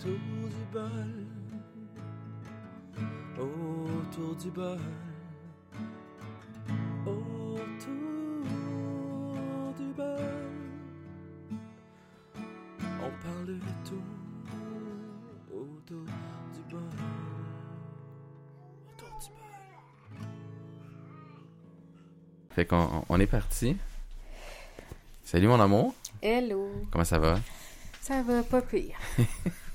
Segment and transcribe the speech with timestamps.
[0.00, 0.16] Autour
[0.48, 1.12] du bol.
[3.38, 4.78] Autour du bol.
[7.04, 8.44] Autour
[9.76, 10.16] du bol.
[13.02, 14.06] On parle de tout.
[15.52, 16.04] Autour
[16.54, 16.80] du bol.
[18.88, 20.26] Autour du bol.
[22.52, 23.76] Fait qu'on on est parti.
[25.24, 26.86] Salut mon amour, Hello.
[26.90, 27.38] comment ça va?
[28.00, 28.96] Ça va pas pire.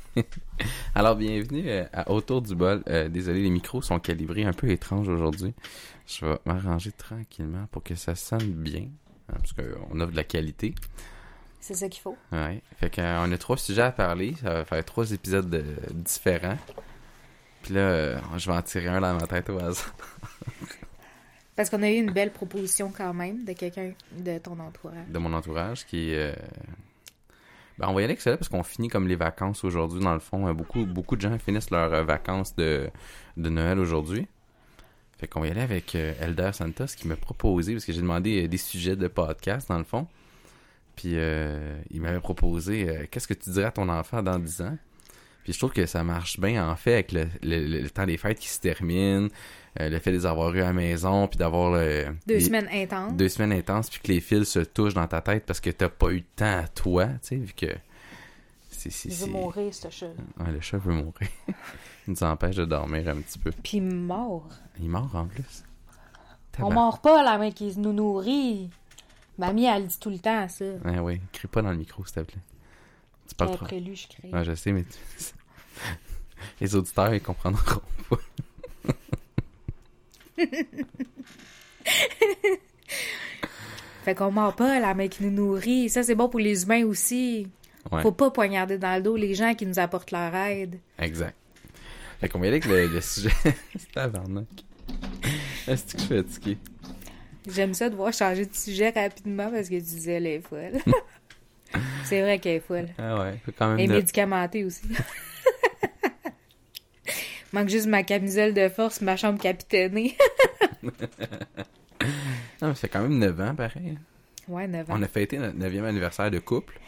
[0.98, 2.82] Alors bienvenue euh, à Autour du bol.
[2.88, 5.54] Euh, désolé, les micros sont calibrés un peu étranges aujourd'hui.
[6.08, 8.88] Je vais m'arranger tranquillement pour que ça sonne bien,
[9.30, 10.74] hein, parce qu'on offre de la qualité.
[11.60, 12.16] C'est ça qu'il faut.
[12.32, 12.62] Ouais.
[12.78, 14.36] Fait qu'on a trois sujets à parler.
[14.42, 16.58] Ça va faire trois épisodes de- différents.
[17.64, 19.94] Puis là, euh, je vais en tirer un dans ma tête au hasard.
[21.56, 25.08] Parce qu'on a eu une belle proposition quand même de quelqu'un de ton entourage.
[25.10, 26.32] de mon entourage qui est...
[26.32, 26.36] euh,
[27.78, 30.14] Ben, on va y aller avec celle parce qu'on finit comme les vacances aujourd'hui, dans
[30.14, 30.48] le fond.
[30.48, 32.90] Euh, Beaucoup, beaucoup de gens finissent leurs euh, vacances de,
[33.38, 34.28] de Noël aujourd'hui.
[35.18, 38.02] Fait qu'on va y aller avec euh, Elder Santos qui m'a proposé, parce que j'ai
[38.02, 40.08] demandé des sujets de podcast, dans le fond.
[40.96, 44.78] Puis euh, il m'avait proposé Qu'est-ce que tu dirais à ton enfant dans 10 ans?
[45.44, 48.18] Puis je trouve que ça marche bien, en fait, avec le- le- le temps des
[48.18, 49.30] fêtes qui se termine,
[49.80, 52.06] euh, le fait de les avoir eu à la maison, puis d'avoir le...
[52.28, 53.14] Deux les- semaines intenses.
[53.14, 55.90] deux semaines intenses puis que les fils se touchent dans ta tête parce que t'as
[55.90, 57.68] pas eu de temps à toi, tu sais, vu que
[58.70, 60.08] c'est c'est Il veut mourir, ce chat.
[60.40, 61.30] Ouais, le chat veut mourir.
[62.08, 63.52] Il nous empêche de dormir un petit peu.
[63.64, 64.48] Puis mort.
[64.80, 65.64] Il mort en plus.
[66.60, 68.70] On mord pas la main qui nous nourrit.
[69.38, 70.64] Mamie, elle dit tout le temps ça.
[70.86, 72.42] Ouais, oui, crie pas dans le micro, s'il te plaît.
[73.28, 73.66] Tu parles trop.
[73.66, 74.32] Après lui, je crie.
[74.32, 75.34] Ouais, je sais, mais tu-
[76.62, 78.18] les auditeurs, ils comprendront pas.
[84.04, 85.90] Fait qu'on mord pas la main qui nous nourrit.
[85.90, 87.48] Ça, c'est bon pour les humains aussi.
[87.92, 90.80] Ouais, Faut pas poignarder dans le dos les gens qui nous apportent leur aide.
[91.00, 91.36] exact.
[92.22, 93.30] Fait qu'on va y aller avec le, le sujet.
[93.78, 94.46] C'est tabarnak.
[95.68, 96.58] Est-ce que je suis fatigué?
[97.48, 100.72] J'aime ça de voir changer de sujet rapidement parce que tu disais elle est folle.
[102.06, 102.88] c'est vrai qu'elle est folle.
[102.98, 103.80] Ah ouais, faut quand même...
[103.80, 104.84] Et ne- médicamentée aussi.
[107.56, 110.16] Manque juste ma camisole de force, ma chambre capitainée.
[112.62, 113.98] Non, mais c'est quand même 9 ans, pareil.
[114.48, 114.94] ouais, 9 ans.
[114.98, 116.80] On a fêté notre 9e anniversaire de couple.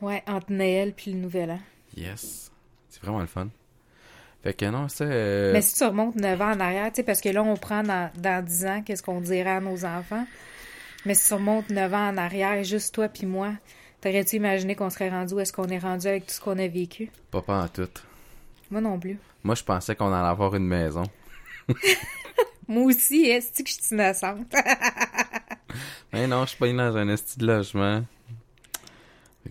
[0.00, 1.60] Ouais, entre Noël puis le Nouvel An.
[1.96, 2.50] Yes.
[2.88, 3.48] C'est vraiment le fun.
[4.42, 5.04] Fait que non, ça...
[5.04, 7.56] euh, Mais si tu remontes 9 ans en arrière, tu sais, parce que là, on
[7.56, 10.26] prend dans, dans 10 ans qu'est-ce qu'on dirait à nos enfants?
[11.06, 13.52] Mais si tu remontes 9 ans en arrière, juste toi puis moi,
[14.00, 16.66] t'aurais-tu imaginé qu'on serait rendu où est-ce qu'on est rendu avec tout ce qu'on a
[16.66, 17.10] vécu?
[17.30, 17.88] Pas pas en tout.
[18.72, 19.18] Moi non plus.
[19.44, 21.02] Moi, je pensais qu'on allait avoir une maison.
[22.68, 24.46] Moi aussi, est-ce que je suis innocente?
[26.12, 28.02] Mais non, je suis pas dans un esti de logement.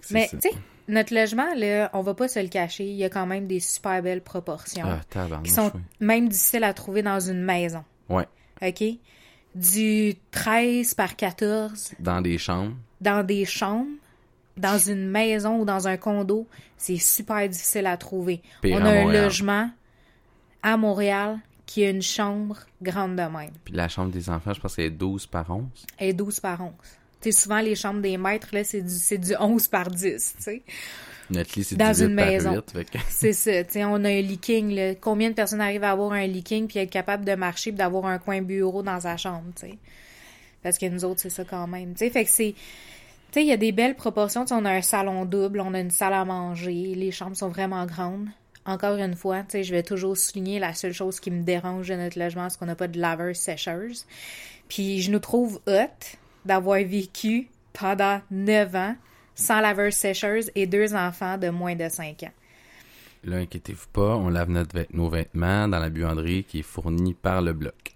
[0.09, 0.51] Mais, tu sais,
[0.87, 3.59] notre logement, là, on va pas se le cacher, il y a quand même des
[3.59, 4.87] super belles proportions.
[4.87, 5.81] Ah, qui sont oui.
[5.99, 7.83] même difficiles à trouver dans une maison.
[8.09, 8.25] Ouais.
[8.63, 8.83] OK?
[9.53, 12.73] Du 13 par 14 Dans des chambres.
[13.01, 13.91] dans des chambres,
[14.57, 16.47] dans une maison ou dans un condo,
[16.77, 18.41] c'est super difficile à trouver.
[18.61, 19.69] Pire On a un logement
[20.63, 23.51] à Montréal qui a une chambre grande de même.
[23.63, 25.63] Puis la chambre des enfants, je pense que c'est 12 par 11.
[25.97, 26.71] Elle est 12 par 11.
[27.21, 30.35] Tu sais, souvent, les chambres des maîtres, là, c'est du, c'est du 11 par 10,
[30.37, 30.63] tu sais.
[31.29, 32.55] Notre lit, c'est Dans 18 une par maison.
[32.55, 32.71] 8.
[32.71, 32.97] Fait que...
[33.09, 33.63] C'est ça.
[33.63, 34.95] Tu sais, on a un leaking, là.
[34.95, 38.05] Combien de personnes arrivent à avoir un leaking puis être capable de marcher puis d'avoir
[38.05, 39.77] un coin bureau dans sa chambre, tu sais?
[40.61, 41.93] Parce que nous autres, c'est ça quand même.
[41.93, 42.53] Tu sais, fait que c'est...
[43.35, 44.45] Il y a des belles proportions.
[44.51, 47.85] On a un salon double, on a une salle à manger, les chambres sont vraiment
[47.85, 48.27] grandes.
[48.65, 52.19] Encore une fois, je vais toujours souligner la seule chose qui me dérange de notre
[52.19, 54.05] logement, c'est qu'on n'a pas de laveuse sécheuse.
[54.67, 58.95] Puis je nous trouve hot d'avoir vécu pendant 9 ans
[59.33, 62.33] sans laveuse sécheuse et deux enfants de moins de 5 ans.
[63.23, 64.49] Là, inquiétez-vous pas, on lave
[64.93, 67.90] nos vêtements dans la buanderie qui est fournie par le bloc.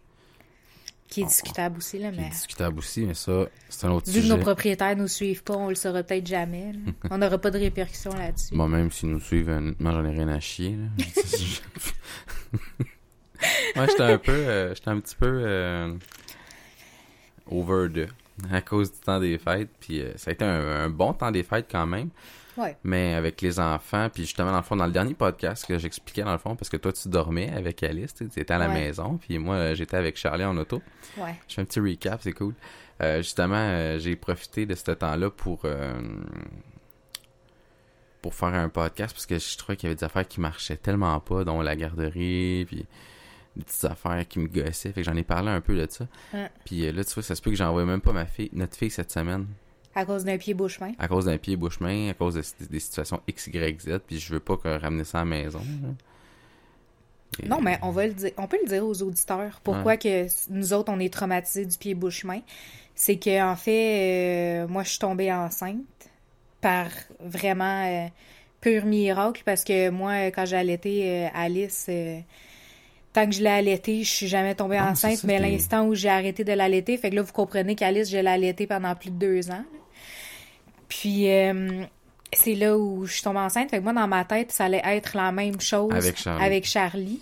[1.07, 4.07] Qui est discutable aussi, là, Qui mais est discutable aussi, mais ça, c'est un autre
[4.09, 4.35] vu que sujet.
[4.35, 6.73] nos propriétaires nous suivent pas, on le saura peut-être jamais.
[6.73, 6.91] là.
[7.11, 8.55] on n'aura pas de répercussions là-dessus.
[8.55, 10.75] Bon, même s'ils nous suivent, honnêtement, j'en ai rien à chier.
[13.75, 15.93] Moi, j'étais un peu, euh, j'étais un petit peu euh,
[17.51, 18.07] over
[18.51, 19.69] à cause du temps des fêtes.
[19.79, 22.09] Puis euh, ça a été un, un bon temps des fêtes quand même.
[22.57, 22.77] Ouais.
[22.83, 26.23] Mais avec les enfants, puis justement, dans le fond, dans le dernier podcast que j'expliquais,
[26.23, 28.73] dans le fond, parce que toi, tu dormais avec Alice, tu étais à la Ouais.
[28.73, 30.81] maison, puis moi, euh, j'étais avec Charlie en auto.
[31.17, 31.35] Ouais.
[31.47, 32.53] Je fais un petit recap, c'est cool.
[33.01, 35.93] Euh, justement, euh, j'ai profité de ce temps-là pour euh,
[38.21, 40.77] pour faire un podcast parce que je trouvais qu'il y avait des affaires qui marchaient
[40.77, 42.85] tellement pas, dont la garderie, puis
[43.55, 44.91] des petites affaires qui me gossaient.
[44.91, 46.07] Fait que j'en ai parlé un peu de ça.
[46.65, 48.89] Puis là, tu vois, ça se peut que j'envoie même pas ma fille, notre fille
[48.89, 49.45] cette semaine
[49.95, 50.91] À cause d'un pied bouche-main.
[50.99, 54.33] à cause d'un pied bouche-main, à cause de, des- situations X, Y, Z, puis je
[54.33, 55.61] veux pas que ramener ça à la maison.
[57.41, 59.59] Et- Non, mais on va le dire, on peut le dire aux auditeurs.
[59.63, 62.41] Pourquoi que nous autres, on est traumatisés du pied bouche-main?
[62.93, 65.79] C'est que, en fait, euh, moi, je suis tombée enceinte
[66.61, 66.87] par
[67.19, 68.07] vraiment euh,
[68.61, 71.89] pur miracle parce que moi, quand j'ai allaité euh, Alice,
[73.11, 75.93] tant que je l'ai allaitée, je suis jamais tombée Ah, enceinte, ça, mais l'instant où
[75.95, 79.09] j'ai arrêté de l'allaiter, fait que là, vous comprenez qu'Alice, je l'ai allaitée pendant plus
[79.11, 79.55] de deux ans.
[79.55, 79.63] là.
[80.87, 81.85] Puis, euh,
[82.33, 83.69] c'est là où je suis tombée enceinte.
[83.69, 86.45] Fait que moi, dans ma tête, ça allait être la même chose Avec Charlie.
[86.45, 87.21] avec Charlie.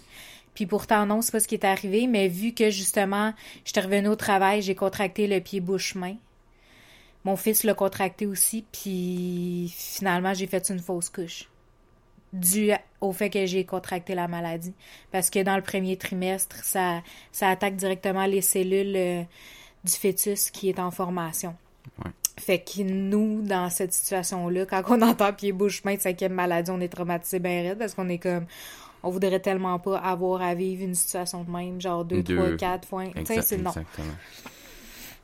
[0.54, 2.08] Puis pourtant, non, c'est pas ce qui est arrivé.
[2.08, 3.34] Mais vu que, justement,
[3.66, 6.16] j'étais revenue au travail, j'ai contracté le pied bouche-main.
[7.26, 8.66] Mon fils l'a contracté aussi.
[8.72, 11.50] Puis finalement, j'ai fait une fausse couche.
[12.34, 14.74] Dû au fait que j'ai contracté la maladie.
[15.12, 17.02] Parce que dans le premier trimestre, ça,
[17.32, 19.24] ça attaque directement les cellules euh,
[19.84, 21.56] du fœtus qui est en formation.
[22.04, 22.12] Ouais.
[22.38, 26.88] Fait que nous, dans cette situation-là, quand on entend pied-bouche-main de cinquième maladie, on est
[26.90, 28.46] traumatisé bien raide parce qu'on est comme,
[29.04, 32.36] on voudrait tellement pas avoir à vivre une situation de même, genre deux, Deux.
[32.36, 33.06] trois, quatre fois.
[33.06, 33.70] Tu sais, c'est non.
[33.70, 34.14] Exactement.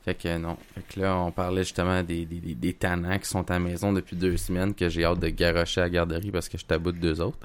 [0.04, 0.56] Fait que non.
[0.74, 3.58] Fait que là, on parlait justement des, des, des, des tannants qui sont à la
[3.58, 6.64] maison depuis deux semaines que j'ai hâte de garocher à la garderie parce que je
[6.64, 7.38] taboute deux autres.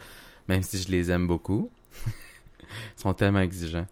[0.48, 1.70] Même si je les aime beaucoup.
[2.08, 3.88] Ils sont tellement exigeants.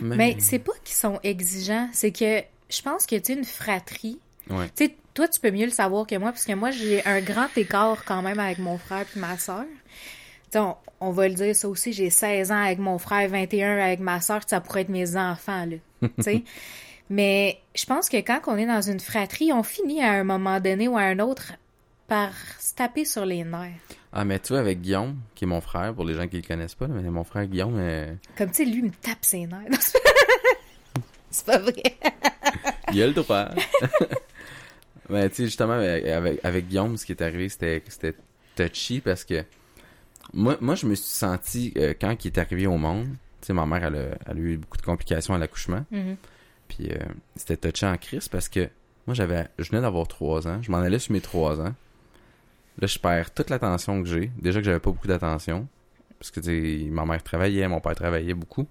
[0.00, 4.18] Mais c'est pas qu'ils sont exigeants, c'est que je pense que, tu une fratrie,
[4.50, 4.68] Ouais.
[4.76, 7.20] Tu sais, toi, tu peux mieux le savoir que moi, parce que moi, j'ai un
[7.20, 9.64] grand écart quand même avec mon frère puis ma soeur.
[10.54, 14.00] On, on va le dire, ça aussi, j'ai 16 ans avec mon frère, 21 avec
[14.00, 15.76] ma soeur, ça pourrait être mes enfants, là.
[16.18, 16.44] tu sais?
[17.10, 20.60] Mais je pense que quand on est dans une fratrie, on finit à un moment
[20.60, 21.52] donné ou à un autre
[22.06, 22.30] par
[22.60, 23.72] se taper sur les nerfs.
[24.12, 26.42] Ah, mais tu vois, avec Guillaume, qui est mon frère, pour les gens qui le
[26.46, 29.46] connaissent pas, mais mon frère Guillaume, euh, Comme, tu sais, lui, il me tape ses
[29.46, 29.68] nerfs.
[29.70, 31.00] Non, c'est pas-
[31.30, 31.82] C'est pas vrai.
[32.92, 33.48] il a le droit.
[35.10, 37.82] Mais tu sais, justement, avec, avec, Guillaume, ce qui est arrivé, c'était
[38.56, 39.44] touchy parce que
[40.32, 43.06] moi, moi je me suis senti, euh, quand il est arrivé au monde,
[43.40, 45.84] tu sais, ma mère, elle a, elle a eu beaucoup de complications à l'accouchement.
[45.90, 46.16] Mhm.
[46.68, 46.98] Puis euh,
[47.36, 48.68] c'était touché en crise parce que
[49.06, 50.60] moi, j'avais, je venais d'avoir trois ans.
[50.60, 51.74] Je m'en allais sur mes trois ans.
[52.78, 54.30] Là, je perds toute l'attention que j'ai.
[54.38, 55.66] Déjà que j'avais pas beaucoup d'attention.
[56.18, 58.68] Parce que, tu sais, ma mère travaillait, mon père travaillait beaucoup.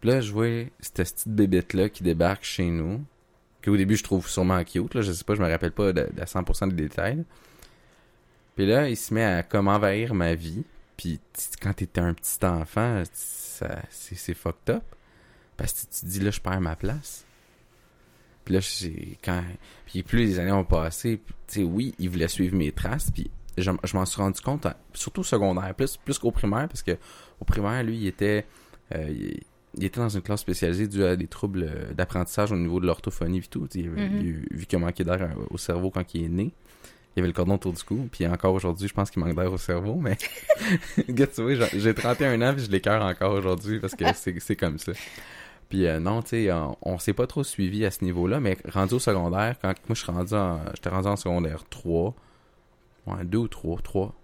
[0.00, 3.04] Puis là, je vois cette petite bébête-là qui débarque chez nous.
[3.64, 4.94] Qu'au début, je trouve sûrement cute.
[4.94, 7.24] Là, je sais pas, je me rappelle pas de, de 100% des détails.
[8.56, 10.64] Puis là, il se met à comme envahir ma vie.
[10.96, 11.20] Puis
[11.60, 14.82] quand t'étais un petit enfant, c'est, fucked up.
[15.56, 17.24] Parce que tu te dis, là, je perds ma place.
[18.44, 19.42] Puis là, j'ai, quand,
[19.86, 23.30] puis plus les années ont passé, tu sais, oui, il voulait suivre mes traces, puis
[23.56, 26.82] je, je m'en suis rendu compte, à- surtout au secondaire, plus, plus qu'au primaire, parce
[26.82, 26.96] que
[27.40, 28.44] au primaire, lui, il était,
[28.94, 29.42] euh, il,
[29.76, 32.86] il était dans une classe spécialisée dû à des troubles euh, d'apprentissage au niveau de
[32.86, 33.66] l'orthophonie et tout.
[33.74, 34.16] Il avait- Mhm.
[34.20, 36.52] il eu- vu qu'il a manqué d'air euh, au cerveau quand il est né.
[37.14, 39.52] Il avait le cordon autour du cou, puis encore aujourd'hui, je pense qu'il manque d'air
[39.52, 40.16] au cerveau, mais
[40.96, 44.56] tu vois, j'ai- j'ai 31 ans, puis je l'écœure encore aujourd'hui parce que c'est c'est
[44.56, 44.92] comme ça.
[45.68, 48.56] Puis euh, non, tu sais, on, on s'est pas trop suivi à ce niveau-là, mais
[48.70, 52.14] rendu au secondaire, quand moi je suis rendu en, j'étais rendu en secondaire 3,
[53.06, 54.14] ouais, 2 ou 3, 3,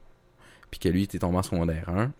[0.71, 2.13] puis que lui était tombé en secondaire 1,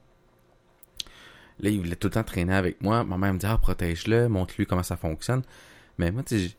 [1.61, 3.05] là, il voulait tout le temps traîner avec moi.
[3.05, 5.43] Ma mère me dit, ah, protège-le, montre-lui comment ça fonctionne.
[5.99, 6.51] Mais moi, tu sais,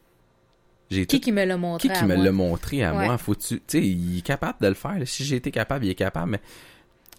[0.89, 3.05] j'ai- Qui tout qui me l'a montré qui à qui me l'a montré à Ouais.
[3.05, 3.17] moi?
[3.17, 4.97] Faut-tu, tu sais, il est capable de le faire.
[4.99, 5.05] là.
[5.05, 6.41] Si j'ai été capable, il est capable, mais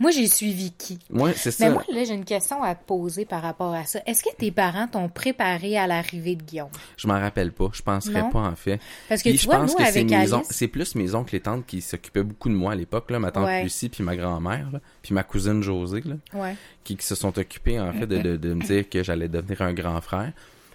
[0.01, 0.99] Moi, j'ai suivi qui?
[1.37, 4.01] c'est Mais moi, là, j'ai une question à te poser par rapport à ça.
[4.07, 6.71] Est-ce que tes parents t'ont préparé à l'arrivée de Guillaume?
[6.97, 7.69] Je m'en rappelle pas.
[7.73, 8.31] Je penserais Non?
[8.31, 8.81] pas, en fait.
[9.11, 10.33] Parce que Puis tu je vois, pense nous, que c'est avec Alice...
[10.33, 13.19] on- c'est plus mes oncles et tantes qui s'occupaient beaucoup de moi à l'époque, là.
[13.19, 13.63] Ma tante Ouais.
[13.63, 14.69] Lucie puis ma grand-mère,
[15.03, 16.57] puis ma cousine Josée, là, Ouais.
[16.83, 19.61] qui, qui se sont occupés, en fait, de, de, de me dire que j'allais devenir
[19.63, 20.33] un grand frère.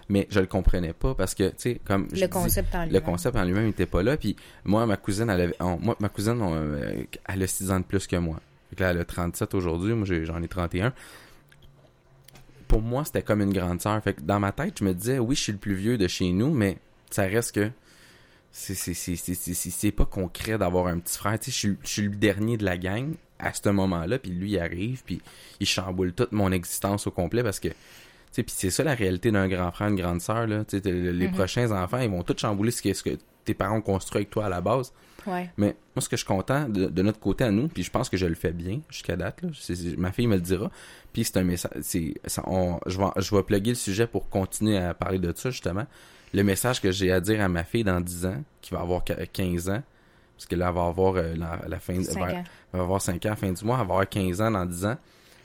[0.08, 2.78] Mais je le comprenais pas parce que, tu sais, comme je Le dis, concept en
[2.82, 3.02] le lui-même.
[3.02, 4.16] concept en lui-même était pas là.
[4.16, 7.72] Puis moi, ma cousine, elle avait, on- moi, ma cousine, on, euh, elle a 6
[7.72, 8.38] ans de plus que moi.
[8.70, 9.92] Fait que là, elle a 37 aujourd'hui.
[9.94, 10.92] Moi, j'en ai 31.
[12.68, 14.02] Pour moi, c'était comme une grande sœur.
[14.02, 16.08] Fait que dans ma tête, je me disais, oui, je suis le plus vieux de
[16.08, 16.78] chez nous, mais
[17.10, 17.70] ça reste que
[18.50, 21.38] c'est pas concret d'avoir un petit frère.
[21.38, 24.30] Tu sais, je suis- je suis le dernier de la gang à ce moment-là, puis
[24.32, 25.20] lui, il arrive, puis
[25.60, 27.74] il chamboule toute mon existence au complet parce que tu
[28.32, 30.64] sais, puis c'est ça la réalité d'un grand frère, une grande sœur, là.
[30.64, 31.34] Tu sais, t'es- les Mhm.
[31.34, 34.30] prochains enfants, ils vont tous chambouler ce que, ce que tes parents ont construit avec
[34.30, 34.92] toi à la base.
[35.26, 35.50] Ouais.
[35.56, 37.90] Mais moi, ce que je suis content de, de notre côté à nous, puis je
[37.90, 39.48] pense que je le fais bien jusqu'à date, là,
[39.98, 40.70] ma fille me le dira.
[41.12, 44.28] Puis c'est un message, c'est, ça- on- je vais, je vais plugger le sujet pour
[44.28, 45.86] continuer à parler de ça, justement.
[46.34, 49.02] Le message que j'ai à dire à ma fille dans 10 ans, qui va avoir
[49.02, 49.82] qu- 15 ans,
[50.36, 52.28] parce que là, elle va avoir euh, la, la fin, vers-
[52.72, 54.50] elle va avoir 5 ans à la fin du mois, elle va avoir 15 ans
[54.50, 54.96] dans 10 ans.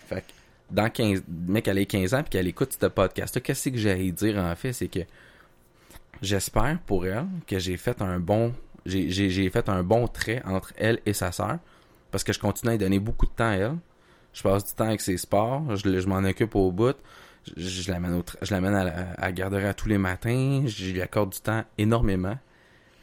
[0.08, 0.32] Fait que
[0.70, 3.92] dans 15, mec, elle ait 15 ans puis qu'elle écoute ce podcast-là, qu'est-ce que j'ai
[3.92, 5.00] à dire en fait, c'est que
[6.22, 8.54] j'espère pour elle que j'ai fait un bon
[8.86, 11.58] j'ai, fait un bon trait entre elle et sa sœur
[12.10, 13.76] parce que je continue à lui donner beaucoup de temps à elle.
[14.34, 16.96] Je passe du temps avec ses sports, je, je m'en occupe au bout.
[17.58, 20.64] Je, je l'amène au je l'amène à la, à la garderie à tous les matins,
[20.68, 22.38] je lui accorde du temps énormément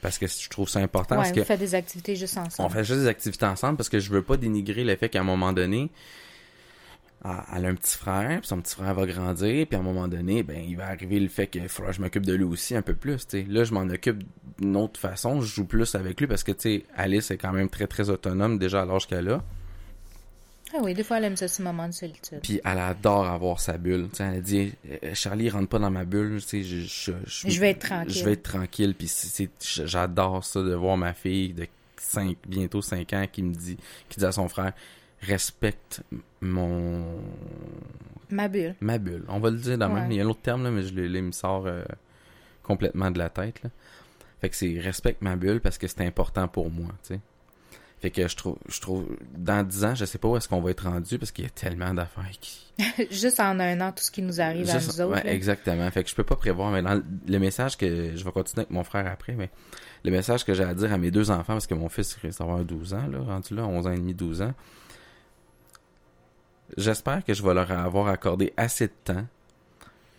[0.00, 2.42] parce que je trouve ça important parce Ouais, que vous faites des activités juste on
[2.42, 2.70] ensemble.
[2.72, 5.24] fait juste des activités ensemble parce que je veux pas dénigrer le fait qu'à un
[5.24, 5.90] moment donné,
[7.24, 9.82] ah, elle a un petit frère, puis son petit frère va grandir, puis à un
[9.82, 12.44] moment donné, ben il va arriver le fait qu'il faudra que je m'occupe de lui
[12.44, 13.46] aussi un peu plus, tu sais.
[13.48, 14.22] Là, je m'en occupe
[14.60, 17.52] d'une autre façon, je joue plus avec lui parce que tu sais, Alice est quand
[17.52, 19.42] même très très autonome déjà à l'âge qu'elle a,
[20.74, 22.38] Ah oui, des fois, elle aime ça, ce moment de solitude.
[22.40, 24.24] puis elle adore avoir sa bulle, tu sais.
[24.24, 24.72] Elle a dit
[25.02, 28.14] Euh, Charlie rentre pas dans ma bulle, sais, je, je, Je vais être tranquille.
[28.14, 29.10] Je vais être tranquille, puis
[29.60, 31.66] j'adore ça de voir ma fille de
[32.00, 33.76] 5 bientôt 5 ans qui me dit
[34.08, 34.72] qui dit à son frère
[35.20, 36.02] respecte
[36.40, 37.04] mon
[38.30, 38.74] Ma bulle.
[38.80, 39.24] ma bulle.
[39.28, 39.92] On va le dire même.
[39.92, 40.06] Ouais.
[40.10, 41.82] Il y a un autre terme là, mais je l'ai- me sort euh,
[42.62, 43.70] complètement de la tête là.
[44.40, 47.20] Fait que c'est respecte ma bulle parce que c'est important pour moi, tu sais.
[48.00, 50.60] Fait que je trouve je trouve dans 10 ans, je sais pas où est-ce qu'on
[50.60, 52.72] va être rendu parce qu'il y a tellement d'affaires qui
[53.10, 55.16] juste en un an, tout ce qui nous arrive à nous autres.
[55.16, 55.32] ouais, là.
[55.32, 55.90] exactement.
[55.90, 56.70] Fait que je peux pas prévoir.
[56.70, 59.50] Mais dans le- le message que je vais continuer avec mon frère après, mais
[60.04, 62.38] le message que j'ai à dire à mes deux enfants, parce que mon fils risque
[62.38, 64.54] d'avoir 12 ans, là, rendu là, 11 ans et demi, 12 ans.
[66.76, 69.26] J'espère que je vais leur avoir accordé assez de temps,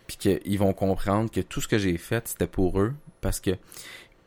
[0.06, 3.52] puis qu'ils vont comprendre que tout ce que j'ai fait, c'était pour eux, parce que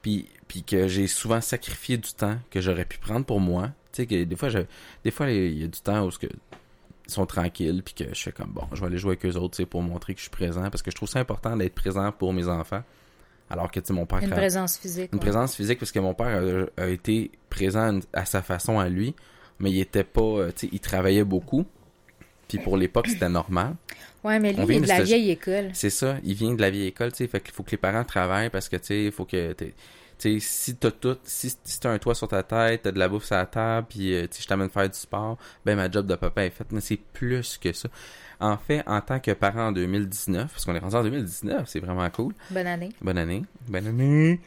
[0.02, 3.70] puis, puis que j'ai souvent sacrifié du temps que j'aurais pu prendre pour moi.
[3.92, 4.60] Tu sais que des fois, je,
[5.04, 6.28] des fois il y a du temps où ce que
[7.06, 9.36] ils sont tranquilles puis que je fais comme bon, je vais aller jouer avec eux
[9.38, 11.58] autres, tu sais, pour montrer que je suis présent parce que je trouve ça important
[11.58, 12.84] d'être présent pour mes enfants.
[13.50, 15.10] Alors que tu sais mon père Une présence physique.
[15.12, 15.22] une ouais.
[15.26, 19.16] présence physique parce que mon père a, a été présent à sa façon à lui,
[19.60, 21.66] mais il était pas, tu sais, il travaillait beaucoup.
[22.48, 23.76] Puis pour l'époque, c'était normal.
[24.24, 25.70] Ouais, mais lui, il est vient de de la ce- vieille école.
[25.74, 27.78] C'est ça, il vient de la vieille école, tu sais, fait qu'il faut que les
[27.78, 29.74] parents travaillent parce que tu sais, il faut que tu
[30.18, 33.10] sais, si t'as tout, si, si t'as un toit sur ta tête, t'as de la
[33.10, 35.90] bouffe sur la table, puis euh, tu sais, je t'amène faire du sport, ben ma
[35.92, 37.90] job de papa est faite, mais c'est plus que ça.
[38.40, 41.80] En fait, en tant que parent en 2019, parce qu'on est rendu en 2019, c'est
[41.80, 42.34] vraiment cool.
[42.52, 42.90] Bonne année.
[43.02, 43.44] Bonne année.
[43.68, 44.40] Bonne année.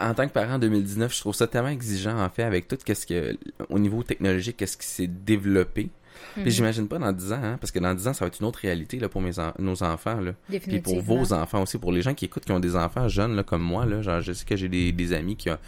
[0.00, 2.76] En tant que parent en 2019, je trouve ça tellement exigeant, en fait, avec tout
[2.84, 3.36] qu'est-ce que,
[3.68, 5.90] au niveau technologique, qu'est-ce qui s'est développé.
[6.36, 6.42] Mhm.
[6.44, 8.38] Puis j'imagine pas dans 10 ans, hein, parce que dans 10 ans, ça va être
[8.40, 10.32] une autre réalité, là, pour mes en- nos enfants, là.
[10.60, 13.34] Puis pour vos enfants aussi, pour les gens qui écoutent, qui ont des enfants jeunes,
[13.36, 15.58] là, comme moi, là, genre, je sais que j'ai des, des amis qui ont,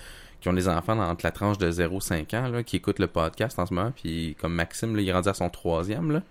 [0.41, 3.07] qui ont des enfants dans- entre la tranche de 0-5 ans, là, qui écoutent le
[3.09, 6.23] podcast en ce moment, puis comme Maxime, là, il est rendu à son troisième, là.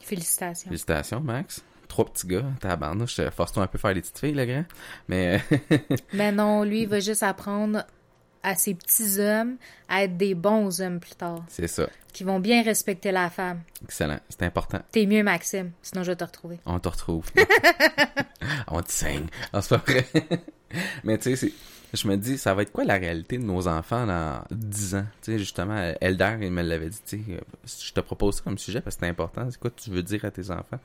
[0.00, 0.68] Félicitations.
[0.68, 1.62] Félicitations, Max.
[1.88, 4.64] Trois petits gars, tabarnouche, je force-toi un peu à faire les petites filles, le grand.
[5.08, 5.42] Mais,
[6.12, 7.82] Mais non, lui, il va juste apprendre
[8.42, 9.56] à ses petits hommes
[9.88, 11.88] à être des bons hommes plus tard, c'est ça.
[12.12, 13.60] qui vont bien respecter la femme.
[13.84, 14.18] Excellent.
[14.28, 14.80] C'est important.
[14.92, 16.58] T'es mieux, Maxime, sinon je vais te retrouver.
[16.66, 17.24] On te retrouve.
[18.68, 19.26] On te saigne.
[19.52, 20.06] Non, c'est pas vrai.
[21.04, 21.52] Mais tu sais,
[21.94, 25.06] je me dis, ça va être quoi la réalité de nos enfants dans 10 ans?
[25.22, 28.58] Tu sais, justement, Elder, il me l'avait dit, tu sais, je te propose ça comme
[28.58, 29.48] sujet parce que c'est important.
[29.50, 30.78] C'est quoi que tu veux dire à tes enfants?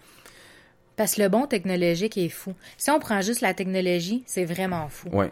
[0.96, 2.54] Parce que le bon technologique est fou.
[2.78, 5.10] Si on prend juste la technologie, c'est vraiment fou.
[5.12, 5.30] Ouais.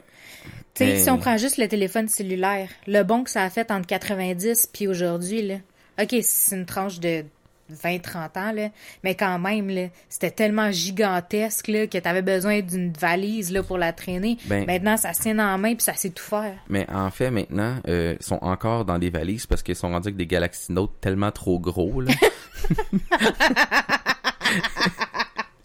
[0.73, 3.49] Tu sais, Mais- si on prend juste le téléphone cellulaire, le bon que ça a
[3.49, 5.55] fait entre 90 puis aujourd'hui, là.
[6.01, 7.25] OK, c'est une tranche de
[7.71, 8.69] 20-30 ans, là.
[9.03, 13.77] Mais quand même, là, c'était tellement gigantesque, là, que t'avais besoin d'une valise, là, pour
[13.77, 14.37] la traîner.
[14.47, 16.55] Ben- Maintenant, ça se tient la main puis ça sait tout faire.
[16.69, 20.07] Mais en fait, maintenant, euh, ils sont encore dans des valises parce qu'ils sont rendus
[20.07, 22.11] avec des Galaxy Note tellement trop gros, là.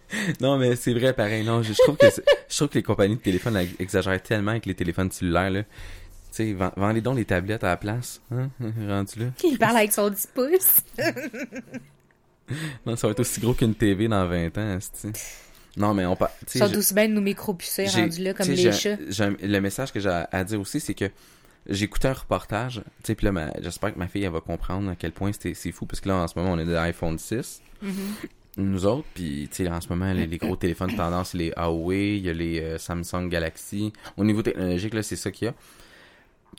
[0.41, 1.45] non, mais c'est vrai, pareil.
[1.45, 4.67] Non, je, je trouve que je trouve que les compagnies de téléphone exagèrent tellement avec
[4.67, 5.63] les téléphones cellulaires, là.
[5.63, 5.69] Tu
[6.31, 8.51] sais, vend- vendez donc les tablettes à la place, hein,
[8.89, 9.27] rendu là.
[9.45, 10.77] Il parle avec son 10 pouces.
[12.85, 15.09] Non, ça va être aussi gros qu'une TV dans 20 ans, tu
[15.77, 16.31] Non, mais on parle...
[16.55, 18.97] Ils sont aussi bien de nous micro-pucer rendus là, comme les chats.
[19.43, 21.07] le message que j'ai à, à dire aussi, c'est que
[21.69, 24.89] j'ai écouté un reportage, tu sais, puis là, j'espère que ma fille, elle va comprendre
[24.91, 27.19] à quel point c'est fou, parce que là, en ce moment, on est de l'iPhone
[27.19, 27.89] 6, Mm-hmm.
[28.57, 31.39] Nous autres, puis tu sais, en ce moment, les, les gros téléphones de tendance, c'est
[31.39, 33.93] les Huawei, il y a les euh, Samsung Galaxy.
[34.17, 35.55] Au niveau technologique, là, c'est ça qu'il y a.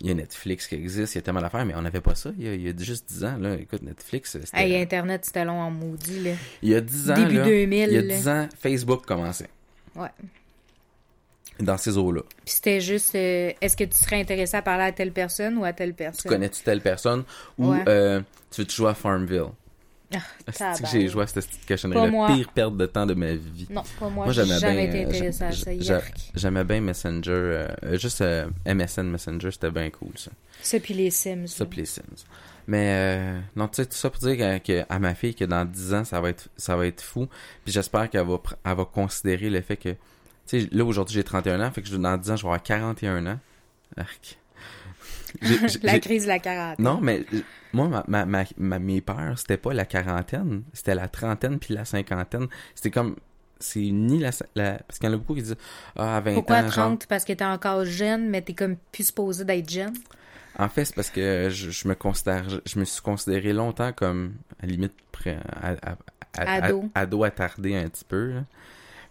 [0.01, 2.13] Il y a Netflix qui existe, il y a tellement d'affaires, mais on n'avait pas
[2.13, 3.55] ça il y, a, il y a juste 10 ans, là.
[3.55, 4.55] Écoute, Netflix, c'était...
[4.69, 6.31] Hey, Internet, c'était long en maudit, là.
[6.61, 8.15] il y a 10 ans, Début là, 2000, il y a là.
[8.15, 9.49] 10 ans, Facebook commençait.
[9.95, 10.09] Ouais.
[11.59, 12.21] Dans ces eaux-là.
[12.45, 15.65] Puis c'était juste, euh, est-ce que tu serais intéressé à parler à telle personne ou
[15.65, 16.29] à telle personne?
[16.31, 17.23] Connais-tu telle personne?
[17.57, 17.83] Ou Ouais.
[17.87, 19.45] euh, tu veux-tu jouer à Farmville?
[20.13, 20.19] Ah,
[20.53, 23.33] C'est que j'ai joué à cette petite cochonnerie, la pire perte de temps de ma
[23.33, 23.67] vie.
[23.69, 26.01] Non, pas moi, Moi, j'ai j'aimais jamais bien, été euh, à ça.
[26.33, 30.31] J'aimais bien Messenger, euh, euh, juste euh, MSN Messenger, c'était bien cool ça.
[30.61, 31.47] Ça, puis les Sims.
[31.47, 32.03] Ça pis les Sims.
[32.67, 35.45] Mais euh, non, tu sais, tout ça pour dire que, que- à ma fille que
[35.45, 37.27] dans 10 ans, ça va être ça va être fou.
[37.63, 39.97] Puis j'espère qu'elle va elle va considérer le fait que Tu
[40.61, 43.25] sais, là, aujourd'hui, j'ai 31 ans, fait que dans 10 ans, je vais avoir 41
[43.27, 43.39] ans.
[43.97, 44.37] Arc.
[45.83, 46.83] La crise de la quarantaine.
[46.85, 47.25] Non, mais
[47.73, 51.73] moi, ma, ma, ma, ma- mes peurs, c'était pas la quarantaine, c'était la trentaine puis
[51.73, 52.47] la cinquantaine.
[52.75, 53.15] C'était comme,
[53.59, 55.57] c'est ni la, la- Parce qu'il y en a beaucoup qui disent,
[55.95, 56.71] ah, à 20 Pourquoi ans, genre...
[56.87, 57.07] 30?
[57.07, 59.93] Parce que t'es encore jeune, mais t'es comme plus supposé d'être jeune.
[60.59, 64.33] En fait, c'est parce que je, je me considère, je, me suis considéré longtemps comme,
[64.61, 65.97] à la limite, près, à, à-
[66.37, 66.85] à- Ado.
[66.93, 68.43] ado attardé un petit peu, là.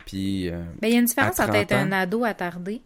[0.06, 2.80] Puis, euh, Ben, il y a une différence entre être 30 un ado attardé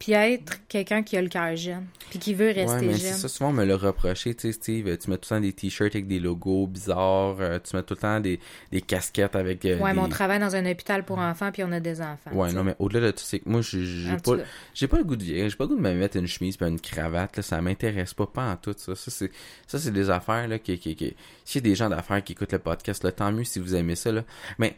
[0.00, 3.10] puis être quelqu'un qui a le cœur jeune puis qui veut rester ouais, mais c'est
[3.10, 3.18] jeune.
[3.18, 5.52] ça, souvent on me l'a reproché, tu sais, Steve, tu mets tout le temps des
[5.52, 8.40] t-shirts avec des logos bizarres, euh, tu mets tout le temps des,
[8.72, 9.96] des casquettes avec euh, Ouais, des...
[9.96, 12.32] mais on travaille dans un hôpital pour enfants puis on a des enfants.
[12.32, 14.36] Ouais, non, mais au-delà de tout, c'est que moi, j'ai pas,
[14.74, 16.56] j'ai pas le goût de vieillir, j'ai pas le goût de me mettre une chemise
[16.56, 18.96] pis une cravate, là, ça m'intéresse pas, pas en tout, ça.
[18.96, 19.30] Ça, c'est,
[19.66, 21.14] ça, c'est des affaires, là, qui, qui, qui,
[21.44, 23.74] s'il y a des gens d'affaires qui écoutent le podcast, là, tant mieux si vous
[23.74, 24.24] aimez ça, là.
[24.58, 24.76] Mais,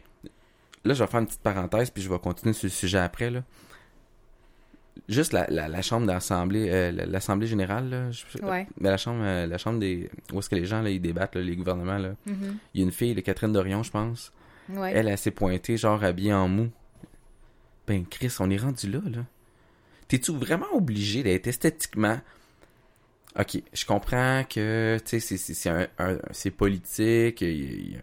[0.83, 3.31] là, je vais faire une petite parenthèse puis je vais continuer sur le sujet après,
[3.31, 3.43] là.
[5.09, 8.11] Juste la, la, la chambre d'assemblée, euh, l'assemblée générale, là.
[8.11, 8.67] je- Ouais.
[8.79, 11.41] la chambre, euh, la chambre des, où est-ce que les gens, là, ils débattent, là,
[11.41, 12.15] les gouvernements, là.
[12.25, 12.57] Mhm.
[12.73, 14.31] Il y a une fille, Catherine Dorion, je pense.
[14.69, 14.93] Ouais.
[14.95, 16.69] Elle, elle s'est pointée, genre habillée en mou.
[17.85, 19.25] Ben, Chris, on est rendu là, là.
[20.07, 22.19] T'es-tu vraiment obligé d'être esthétiquement?
[23.37, 25.69] Ok, je comprends que, tu sais, c'est-
[26.31, 27.41] c'est politique.
[27.41, 27.99] il y a-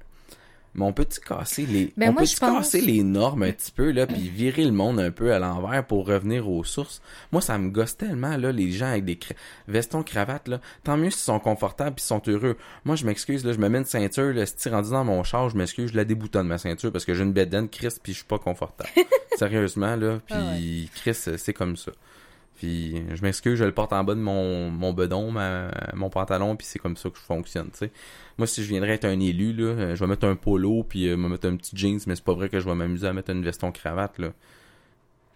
[0.75, 1.93] Mais on peut-tu casser les.
[1.97, 5.01] Ben, on moi, pense- casser les normes un petit peu, là, puis virer le monde
[5.01, 7.03] un peu à l'envers pour revenir aux sources?
[7.33, 9.35] Moi, ça me gosse tellement, là, les gens avec des cra-
[9.67, 10.61] vestons, cravates, là.
[10.85, 12.57] Tant mieux s'ils sont confortables puis sont heureux.
[12.85, 15.49] Moi, je m'excuse, là, je me mets une ceinture, là, si rendu dans mon char,
[15.51, 18.19] je m'excuse, je la déboutonne, ma ceinture, parce que j'ai une bedaine, Chris, puis je
[18.19, 18.91] suis pas confortable.
[19.37, 20.89] Sérieusement, là, puis Ah ouais.
[20.95, 21.93] Chris, c'est comme ça.
[22.61, 26.57] Puis je m'excuse, je le porte en bas de mon, mon bedon, ma- mon pantalon,
[26.57, 27.91] puis c'est comme ça que je fonctionne, tu sais.
[28.37, 31.09] Moi, si je viendrais être un élu, là, euh, je vais mettre un polo, puis
[31.09, 33.15] euh, me mettre un petit jeans, mais c'est pas vrai que je vais m'amuser à
[33.15, 34.29] mettre une veston cravate, là.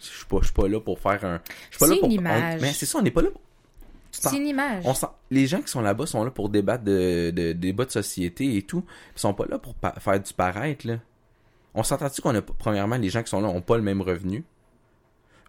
[0.01, 1.41] Je suis pas, je suis pas là pour faire un...
[1.71, 2.11] Je suis pas pour...
[2.11, 2.61] une on- image.
[2.61, 3.29] mais c'est ça, on n'est pas là...
[4.23, 4.83] T'en- C'est une image.
[4.87, 7.87] on sent- les gens qui sont là-bas sont là pour débattre de, de, de débats
[7.87, 8.85] de société et tout.
[9.17, 10.99] Ils sont pas là pour pa- faire du paraître, là.
[11.75, 14.45] On s'entend-tu qu'on a, premièrement, les gens qui sont là ont pas le même revenu?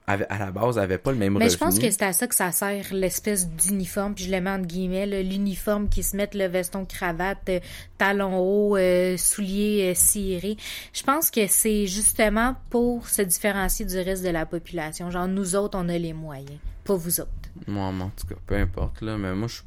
[0.07, 1.51] À la base, avaient pas le même Mais revenu.
[1.51, 4.51] je pense que c'est à ça que ça sert l'espèce d'uniforme, puis je le mets
[4.51, 7.59] entre guillemets, l'uniforme qui se met le veston cravate, euh,
[7.97, 10.57] talons hauts, euh, souliers euh, cirés.
[10.93, 15.09] Je pense que c'est justement pour se différencier du reste de la population.
[15.09, 17.31] Genre nous autres, on a les moyens, pas vous autres.
[17.65, 19.17] Moi, en tout cas, peu importe, là.
[19.17, 19.61] Mais moi, je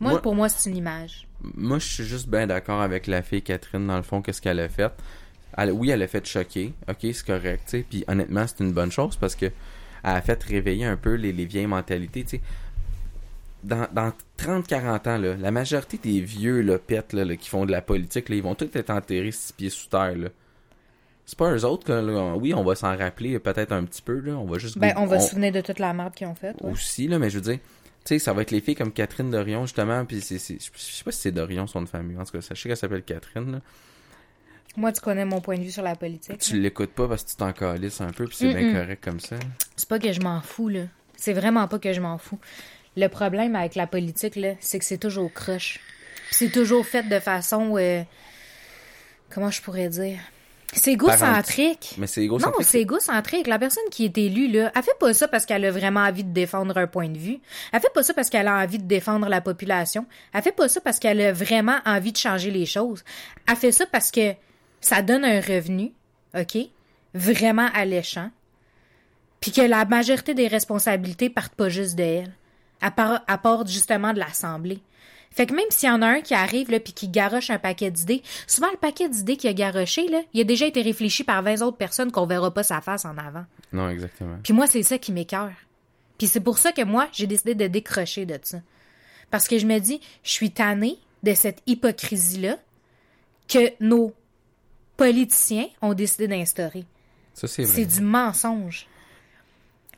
[0.00, 1.28] Moi, Moi- pour moi, c'est une image.
[1.54, 4.58] Moi, je suis juste bien d'accord avec la fille Catherine, dans le fond, qu'est-ce qu'elle
[4.60, 4.90] a fait.
[5.56, 6.74] Elle- oui, elle a fait choquer.
[6.88, 7.86] Ok, c'est correct, tu sais.
[7.88, 9.46] Puis honnêtement, c'est une bonne chose parce que
[10.14, 12.24] a fait réveiller un peu les, les vieilles mentalités.
[13.64, 17.66] Dans, dans 30-40 ans, là, la majorité des vieux là, pets là, là, qui font
[17.66, 20.14] de la politique, là, ils vont tous être enterrés six pieds sous terre.
[20.16, 20.28] Là.
[21.24, 24.20] C'est pas eux autres que, là, oui, on va s'en rappeler peut-être un petit peu.
[24.20, 26.34] Là, on va juste Ben, on va se souvenir de toute la merde qu'ils ont
[26.36, 26.56] faite.
[26.62, 26.70] ouais.
[26.70, 27.60] aussi, là, mais je veux dire, tu
[28.04, 31.02] sais, ça va être les filles comme Catherine Dorion, justement, puis c'est, c'est- je sais
[31.02, 33.50] pas si c'est Dorion, son de famille, en tout cas, je sais qu'elle s'appelle Catherine,
[33.50, 33.60] là.
[34.76, 36.38] Moi, tu connais mon point de vue sur la politique.
[36.38, 38.72] Tu l'écoutes pas parce que tu t'en calisses un peu, puis c'est bien Mm-mm.
[38.80, 39.36] correct comme ça.
[39.76, 40.82] C'est pas que je m'en fous, là.
[41.16, 42.38] C'est vraiment pas que je m'en fous.
[42.96, 45.80] Le problème avec la politique, là, c'est que c'est toujours croche.
[46.26, 47.76] Puis C'est toujours fait de façon.
[47.78, 48.02] euh,
[49.30, 50.18] comment je pourrais dire?
[50.72, 51.94] C'est égocentrique.
[51.96, 52.66] Mais c'est Non, égocentrique.
[52.66, 53.46] c'est égocentrique.
[53.46, 56.24] La personne qui est élue, là, elle fait pas ça parce qu'elle a vraiment envie
[56.24, 57.38] de défendre un point de vue.
[57.72, 60.04] Elle fait pas ça parce qu'elle a envie de défendre la population.
[60.34, 63.04] Elle fait pas ça parce qu'elle a vraiment envie de changer les choses.
[63.48, 64.34] Elle fait ça parce que
[64.80, 65.92] ça donne un revenu,
[66.38, 66.58] OK?
[67.14, 68.30] Vraiment alléchant.
[69.40, 72.32] Puis que la majorité des responsabilités partent pas juste de elle.
[72.82, 74.80] Elle part- justement de l'Assemblée.
[75.30, 77.58] Fait que même s'il y en a un qui arrive là puis qui garoche un
[77.58, 81.24] paquet d'idées, souvent le paquet d'idées qu'il a garoché là, il a déjà été réfléchi
[81.24, 83.44] par 20 autres personnes qu'on verra pas sa face en avant.
[83.72, 84.38] Non, exactement.
[84.42, 85.52] Puis moi c'est ça qui m'écœure.
[86.16, 88.58] Puis c'est pour ça que moi j'ai décidé de décrocher de ça.
[89.30, 92.56] Parce que je me dis, je suis tannée de cette hypocrisie là
[93.48, 94.14] que nos
[94.96, 96.84] politiciens ont décidé d'instaurer.
[97.34, 97.74] Ça, c'est vrai.
[97.74, 98.86] C'est du mensonge.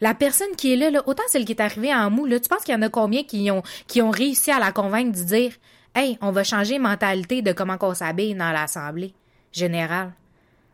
[0.00, 2.48] La personne qui est là, là autant celle qui est arrivée en mou, là, tu
[2.48, 5.24] penses qu'il y en a combien qui ont, qui ont réussi à la convaincre de
[5.24, 5.52] dire
[5.94, 9.14] Hey, on va changer mentalité de comment qu'on s'habille dans l'Assemblée
[9.52, 10.12] générale.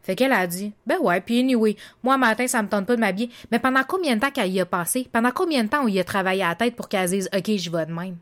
[0.02, 3.00] Fait qu'elle a dit Ben ouais, puis anyway, moi matin, ça me tente pas de
[3.00, 3.30] m'habiller.
[3.50, 5.08] Mais pendant combien de temps qu'elle y a passé?
[5.10, 7.56] Pendant combien de temps on y a travaillé à la tête pour qu'elle dise OK,
[7.56, 8.16] je vais de même?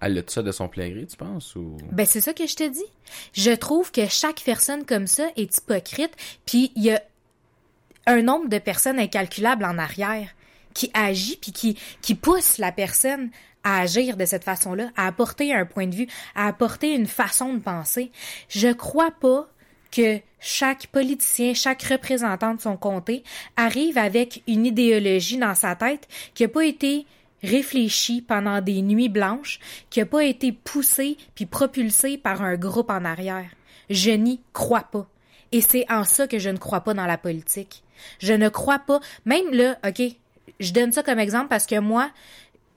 [0.00, 1.54] Elle a ça de son plein gré, tu penses.
[1.92, 2.84] Ben c'est ça que je te dis.
[3.32, 6.12] Je trouve que chaque personne comme ça est hypocrite,
[6.46, 7.02] puis il y a
[8.06, 10.34] un nombre de personnes incalculables en arrière
[10.74, 13.30] qui agit puis qui qui pousse la personne
[13.64, 17.54] à agir de cette façon-là, à apporter un point de vue, à apporter une façon
[17.54, 18.12] de penser.
[18.48, 19.48] Je crois pas
[19.90, 23.24] que chaque politicien, chaque représentant de son comté
[23.56, 27.06] arrive avec une idéologie dans sa tête qui n'a pas été
[27.42, 32.90] réfléchie pendant des nuits blanches, qui n'a pas été poussée puis propulsée par un groupe
[32.90, 33.50] en arrière.
[33.90, 35.08] Je n'y crois pas.
[35.52, 37.82] Et c'est en ça que je ne crois pas dans la politique.
[38.18, 40.02] Je ne crois pas, même là, OK,
[40.60, 42.10] je donne ça comme exemple parce que moi,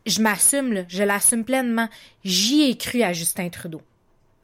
[0.05, 1.89] je m'assume, je l'assume pleinement.
[2.23, 3.81] J'y ai cru à Justin Trudeau.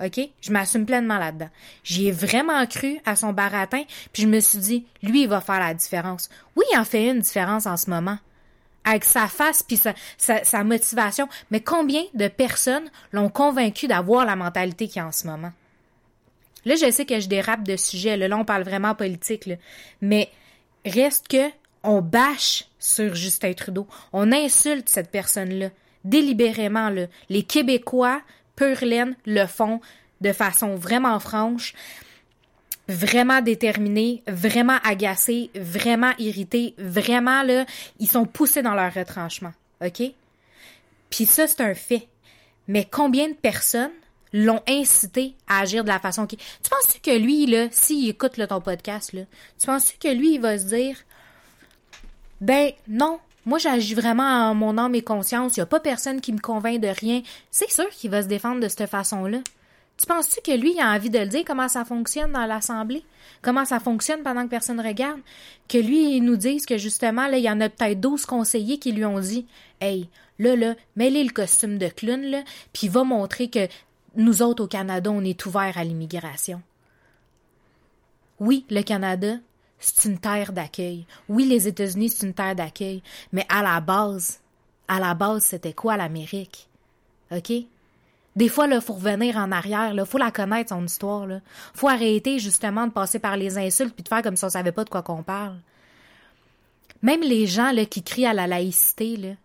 [0.03, 0.19] OK?
[0.41, 1.49] Je m'assume pleinement là-dedans.
[1.83, 5.41] J'y ai vraiment cru à son baratin, puis je me suis dit, lui, il va
[5.41, 6.29] faire la différence.
[6.55, 8.19] Oui, il en fait une différence en ce moment.
[8.89, 9.77] Avec sa face puis
[10.17, 11.27] sa, motivation.
[11.51, 15.51] Mais combien de personnes l'ont convaincu d'avoir la mentalité qu'il a en ce moment?
[16.65, 18.15] Là, je sais que je dérape de sujet.
[18.15, 19.49] Là, on parle vraiment politique.
[20.01, 20.29] Mais
[20.85, 21.49] reste que
[21.83, 23.87] on bâche sur Justin Trudeau.
[24.13, 25.69] On insulte cette personne-là.
[26.03, 27.07] Délibérément, là.
[27.29, 28.21] Les Québécois,
[28.55, 29.81] pur laine, le font
[30.21, 31.73] de façon vraiment franche,
[32.87, 37.65] vraiment déterminés, vraiment agacés, vraiment irrités, vraiment, là,
[37.99, 39.53] ils sont poussés dans leur retranchement.
[39.85, 40.03] OK?
[41.09, 42.07] Puis ça, c'est un fait.
[42.67, 43.91] Mais combien de personnes
[44.33, 46.37] l'ont incité à agir de la façon qui.
[46.37, 49.21] Tu penses que lui, là, s'il écoute ton podcast, là,
[49.59, 50.97] tu penses que lui, il va se dire
[52.41, 56.21] Ben non, moi j'agis vraiment en mon âme et conscience, il n'y a pas personne
[56.21, 57.21] qui me convainc de rien.
[57.51, 59.39] C'est sûr qu'il va se défendre de cette façon-là.
[59.97, 63.03] Tu penses-tu que lui, il a envie de le dire, comment ça fonctionne dans l'Assemblée?
[63.41, 65.19] Comment ça fonctionne pendant que personne regarde?
[65.67, 68.77] Que lui, il nous dise que justement, là, il y en a peut-être 12 conseillers
[68.77, 69.47] qui lui ont dit
[69.81, 70.07] Hey,
[70.37, 73.67] là, là, mets-les le costume de clown, là, puis va montrer que
[74.15, 76.61] nous autres au Canada, on est ouverts à l'immigration.
[78.39, 79.37] Oui, le Canada,
[79.79, 81.05] c'est une terre d'accueil.
[81.29, 83.01] Oui, les États-Unis, c'est une terre d'accueil.
[83.31, 84.39] Mais à la base,
[84.87, 86.67] à la base, c'était quoi l'Amérique?
[87.31, 87.51] OK?
[88.37, 91.25] Des fois, il faut revenir en arrière, il faut la connaître, son histoire.
[91.25, 91.39] Là.
[91.73, 94.71] faut arrêter justement de passer par les insultes puis de faire comme si on savait
[94.71, 95.57] pas de quoi qu'on parle.
[97.01, 99.35] Même les gens là, qui crient à la laïcité,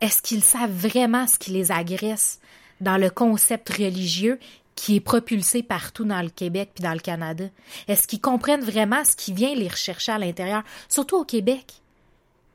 [0.00, 2.38] est-ce qu'ils savent vraiment ce qui les agresse
[2.80, 4.38] dans le concept religieux
[4.76, 7.46] qui est propulsé partout dans le Québec puis dans le Canada?
[7.88, 11.82] Est-ce qu'ils comprennent vraiment ce qui vient les rechercher à l'intérieur, surtout au Québec?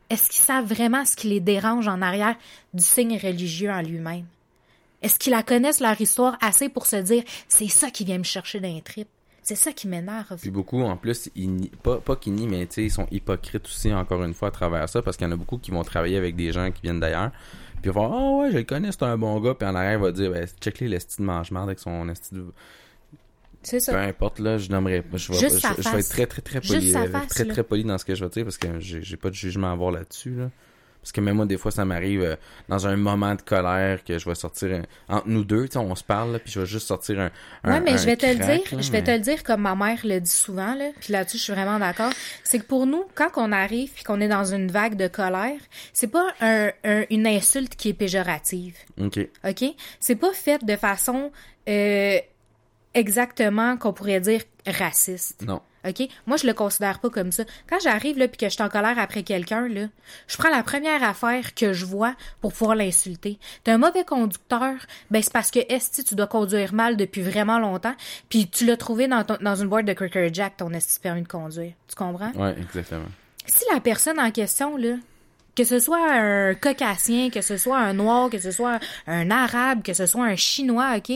[0.08, 2.36] Est-ce qu'ils savent vraiment ce qui les dérange en arrière
[2.72, 4.24] du signe religieux en lui-même?
[5.02, 8.24] Est-ce qu'ils la connaissent leur histoire assez pour se dire c'est ça qui vient me
[8.24, 9.08] chercher d'un trip?
[9.42, 10.38] C'est ça qui m'énerve.
[10.40, 14.24] Puis beaucoup, en plus, ils pas, pas qu'ils nient, mais ils sont hypocrites aussi, encore
[14.24, 16.34] une fois, à travers ça, parce qu'il y en a beaucoup qui vont travailler avec
[16.34, 17.30] des gens qui viennent d'ailleurs.
[17.80, 19.54] Puis ils vont dire, oh ouais, je le connais, c'est un bon gars.
[19.54, 22.46] Puis en arrière, il va dire, ben, check-les le style mange-marde avec son esti de...
[23.62, 23.92] C'est ça.
[23.92, 25.16] Peu importe, là, je nommerai pas.
[25.16, 27.98] Je vais, je, vais être très, très, très poli, euh, face, très, très poli dans
[27.98, 30.50] ce que je vais dire, parce que j'ai pas de jugement à avoir là-dessus, là.
[31.06, 32.34] Parce que même moi, des fois, ça m'arrive euh,
[32.68, 35.78] dans un moment de colère que je vais sortir un- entre nous deux, tu sais,
[35.78, 37.30] on se parle, là, puis je vais juste sortir un.
[37.62, 39.44] un Ouais, mais un je vais te le dire, là, je vais te le dire
[39.44, 42.10] comme ma mère le dit souvent, là, puis là-dessus, je suis vraiment d'accord.
[42.42, 45.60] C'est que pour nous, quand on arrive puis qu'on est dans une vague de colère,
[45.92, 48.74] c'est pas un, un- une insulte qui est péjorative.
[49.00, 49.20] Ok.
[49.48, 49.64] OK?
[50.00, 51.30] C'est pas fait de façon
[51.68, 52.18] euh,
[52.94, 55.44] exactement qu'on pourrait dire raciste.
[55.46, 55.60] Non.
[55.88, 56.08] OK?
[56.26, 57.44] Moi, je le considère pas comme ça.
[57.68, 59.86] Quand j'arrive là puis que je suis en colère après quelqu'un là,
[60.28, 63.38] je prends la première affaire que je vois pour pouvoir l'insulter.
[63.64, 64.74] T'es un mauvais conducteur,
[65.10, 67.94] ben c'est parce que esti tu dois conduire mal depuis vraiment longtemps,
[68.28, 71.22] puis tu l'as trouvé dans ton- dans une boîte de Cracker Jack ton esti permis
[71.22, 71.72] de conduire.
[71.88, 72.32] Tu comprends?
[72.32, 73.06] Ouais, exactement.
[73.46, 74.96] si la personne en question, là,
[75.54, 79.82] que ce soit un caucasien, que ce soit un noir, que ce soit un arabe,
[79.82, 81.12] que ce soit un chinois, OK?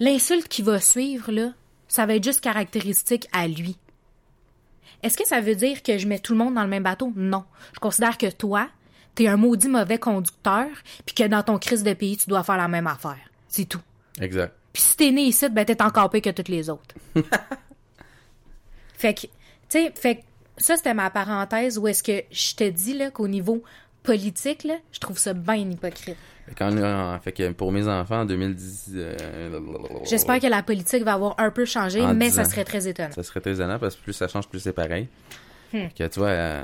[0.00, 1.52] L'insulte qui va suivre, là,
[1.88, 3.76] ça va être juste caractéristique à lui.
[5.02, 7.12] Est-ce que ça veut dire que je mets tout le monde dans le même bateau?
[7.16, 7.44] Non.
[7.74, 8.68] Je considère que toi,
[9.14, 10.68] t'es un maudit mauvais conducteur,
[11.04, 13.18] puis que dans ton crise de pays, tu dois faire la même affaire.
[13.48, 13.80] C'est tout.
[14.20, 14.54] Exact.
[14.72, 16.94] Puis si t'es né ici, ben t'es encore pire que toutes les autres.
[18.96, 19.28] fait que, tu
[19.68, 20.22] sais, fait que
[20.56, 23.62] ça, c'était ma parenthèse où est-ce que je te dis, là, qu'au niveau
[24.02, 26.16] politique, là, je trouve ça bien hypocrite.
[26.56, 28.90] Quand, euh, fait que pour mes enfants, en 2010...
[28.94, 29.60] euh,
[30.04, 32.44] J'espère que la politique va avoir un peu changé, En mais ça ans.
[32.44, 33.12] serait très étonnant.
[33.12, 35.08] Ça serait très étonnant parce que plus ça change, plus c'est pareil.
[35.72, 35.86] Hmm.
[35.96, 36.62] Que tu vois, euh,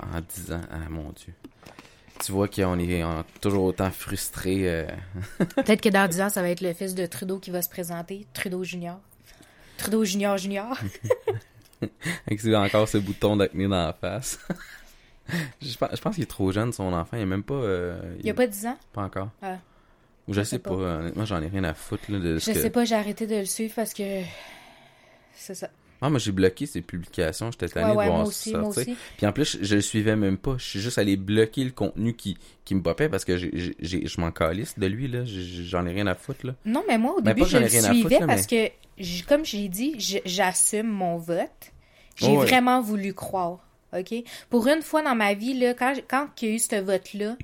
[0.00, 1.32] en 10 ans, ah mon Dieu.
[2.24, 4.62] Tu vois qu'on est on est toujours autant frustré.
[4.64, 4.86] euh,
[5.38, 7.68] Peut-être que dans 10 ans, ça va être le fils de Trudeau qui va se
[7.68, 8.98] présenter, Trudeau Junior.
[9.76, 10.76] Trudeau Junior Junior.
[12.26, 14.38] avec encore ce bouton d'acné dans la face.
[15.62, 17.16] je pense, je pense qu'il est trop jeune, son enfant.
[17.16, 17.54] Il est même pas.
[17.54, 18.78] euh, Il y a pas 10 ans?
[18.92, 19.28] pas encore.
[19.42, 19.56] Ah.
[20.26, 20.70] Ou je Je sais sais pas.
[20.70, 20.76] pas.
[20.76, 22.10] Honnêtement, j'en ai rien à foutre.
[22.10, 24.02] Là, de ce Je que- sais pas, j'ai arrêté de le suivre parce que.
[25.34, 25.68] C'est ça.
[26.00, 27.50] Ah, moi, j'ai bloqué ses publications.
[27.50, 28.96] J'étais tanné Ouais, ouais, de voir moi aussi, aussi.
[29.16, 30.54] Puis en plus, je, je le suivais même pas.
[30.56, 33.74] Je suis juste allé bloquer le contenu qui, qui me popait parce que j'ai- j'ai-
[33.80, 35.22] j'ai- je m'en calisse de lui, là.
[35.24, 36.54] J'en ai rien à foutre, là.
[36.64, 39.22] Non, mais moi, au Ben, début, je le ai suivais foutre, là, parce que, j-
[39.24, 41.72] comme j'ai dit, j- j'assume mon vote.
[42.14, 42.46] J'ai Ouais.
[42.46, 43.58] vraiment voulu croire.
[43.92, 44.14] OK?
[44.50, 47.36] Pour une fois dans ma vie, là, quand, quand il y a eu ce vote-là,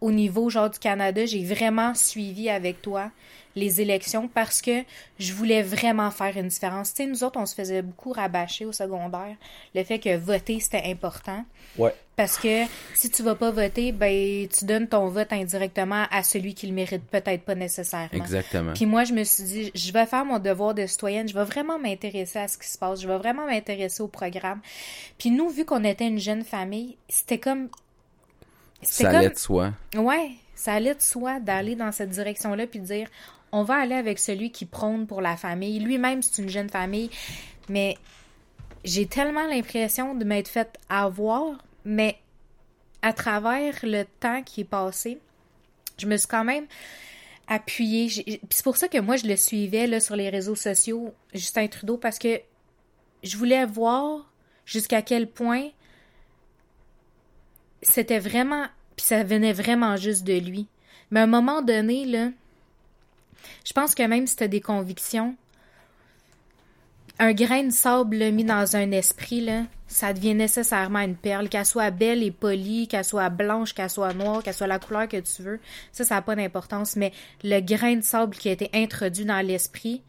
[0.00, 3.10] au niveau genre du Canada, j'ai vraiment suivi avec toi
[3.56, 4.82] les élections parce que
[5.18, 6.92] je voulais vraiment faire une différence.
[6.92, 9.34] Tu sais, nous autres, on se faisait beaucoup rabâcher au secondaire
[9.74, 11.42] le fait que voter, c'était important.
[11.78, 11.94] Ouais.
[12.16, 16.54] Parce que si tu vas pas voter, ben tu donnes ton vote indirectement à celui
[16.54, 18.08] qui le mérite peut-être pas nécessairement.
[18.12, 18.72] Exactement.
[18.74, 21.44] Puis moi, je me suis dit, je vais faire mon devoir de citoyenne, je vais
[21.44, 24.60] vraiment m'intéresser à ce qui se passe, je vais vraiment m'intéresser au programme.
[25.18, 27.68] Puis nous, vu qu'on était une jeune famille, c'était comme...
[28.82, 29.72] Ça allait de soi.
[29.94, 33.08] Ouais, ça allait de soi d'aller dans cette direction-là puis de dire,
[33.52, 35.78] on va aller avec celui qui prône pour la famille.
[35.78, 37.10] Lui-même, c'est une jeune famille,
[37.68, 37.96] mais
[38.84, 42.18] j'ai tellement l'impression de m'être fait avoir, mais
[43.02, 45.18] à travers le temps qui est passé,
[45.98, 46.66] je me suis quand même
[47.48, 48.08] appuyée.
[48.08, 51.68] Puis c'est pour ça que moi, je le suivais là, sur les réseaux sociaux, Justin
[51.68, 52.40] Trudeau, parce que
[53.22, 54.30] je voulais voir
[54.64, 55.68] jusqu'à quel point
[57.90, 58.66] c'était vraiment...
[58.96, 60.68] Puis ça venait vraiment juste de lui.
[61.10, 62.30] Mais à un moment donné, là,
[63.64, 65.36] je pense que même si t'as des convictions,
[67.18, 71.64] un grain de sable mis dans un esprit, là, ça devient nécessairement une perle, qu'elle
[71.64, 75.18] soit belle et polie, qu'elle soit blanche, qu'elle soit noire, qu'elle soit la couleur que
[75.18, 75.60] tu veux.
[75.92, 77.12] Ça, ça n'a pas d'importance, mais
[77.44, 80.02] le grain de sable qui a été introduit dans l'esprit,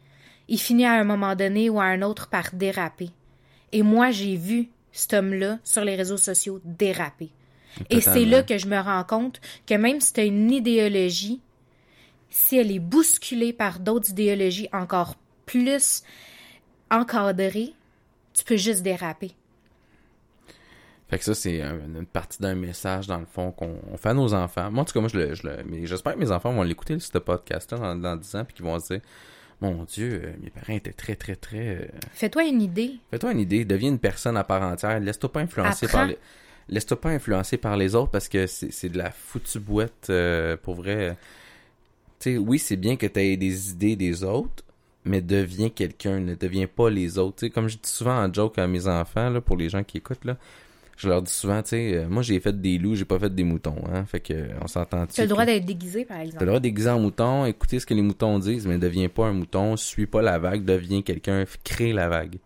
[0.48, 3.10] il finit à un moment donné ou à un autre par déraper.
[3.72, 7.30] Et moi, j'ai vu cet homme-là sur les réseaux sociaux déraper.
[7.90, 11.40] Et c'est là que je me rends compte que même si tu as une idéologie,
[12.30, 15.14] si elle est bousculée par d'autres idéologies encore
[15.46, 16.02] plus
[16.90, 17.72] encadrées,
[18.34, 19.32] tu peux juste déraper.
[21.08, 24.10] Fait que ça, c'est un- une partie d'un message, dans le fond, qu'on on fait
[24.10, 24.70] à nos enfants.
[24.70, 26.62] Moi, en tout cas, moi, je le, je le- mais j'espère que mes enfants vont
[26.62, 29.00] l'écouter, ce podcast-là, dans, dans 10 ans, puis qu'ils vont se dire,
[29.62, 31.66] mon Dieu, euh, mes parents étaient très, très, très...
[31.76, 32.96] euh, Fais-toi une idée.
[33.10, 35.98] Fais-toi une idée, deviens une personne à part entière, laisse-toi pas influencer Apprends.
[35.98, 36.18] par les...
[36.68, 40.74] Laisse-toi pas influencer par les autres parce que c'est de la foutue boîte euh, pour
[40.74, 41.16] vrai.
[42.20, 44.64] Tu sais, oui, c'est bien que tu aies des idées des autres,
[45.04, 47.36] mais deviens quelqu'un, ne deviens pas les autres.
[47.46, 49.98] Tu comme je dis souvent en joke à mes enfants, là, pour les gens qui
[49.98, 50.36] écoutent, là,
[50.96, 53.32] je leur dis souvent, tu sais, euh, moi j'ai fait des loups, j'ai pas fait
[53.32, 54.04] des moutons, hein.
[54.04, 56.44] Fait que euh, on s'entend Tu as le droit d'être déguisé, par T'as le exemple.
[56.46, 59.32] droit de déguiser en mouton, écouter ce que les moutons disent, mais deviens pas un
[59.32, 62.38] mouton, suis pas la vague, deviens quelqu'un, crée la vague.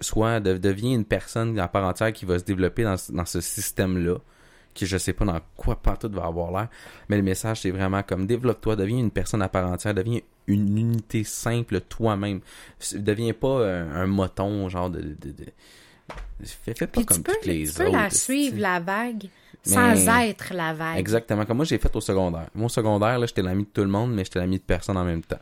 [0.00, 3.24] Soit de- deviens une personne à part entière qui va se développer dans, ce- dans
[3.26, 4.16] ce système-là,
[4.74, 6.68] qui je sais pas dans quoi partout va avoir l'air,
[7.08, 10.78] mais le message c'est vraiment comme développe-toi, deviens une personne à part entière, deviens une
[10.78, 12.40] unité simple toi-même.
[12.94, 15.00] Deviens pas un, un moton, genre de...
[15.00, 15.52] de, de-
[16.42, 17.92] Fais, fais pas Puis comme tu peux, toutes les tu peux autres.
[17.98, 19.24] la suivre, la vague,
[19.66, 20.98] Mais- sans être la vague.
[20.98, 22.48] Exactement, comme moi j'ai fait au secondaire.
[22.54, 24.96] Moi au secondaire, là, j'étais l'ami de tout le monde, mais j'étais l'ami de personne
[24.96, 25.40] en même temps.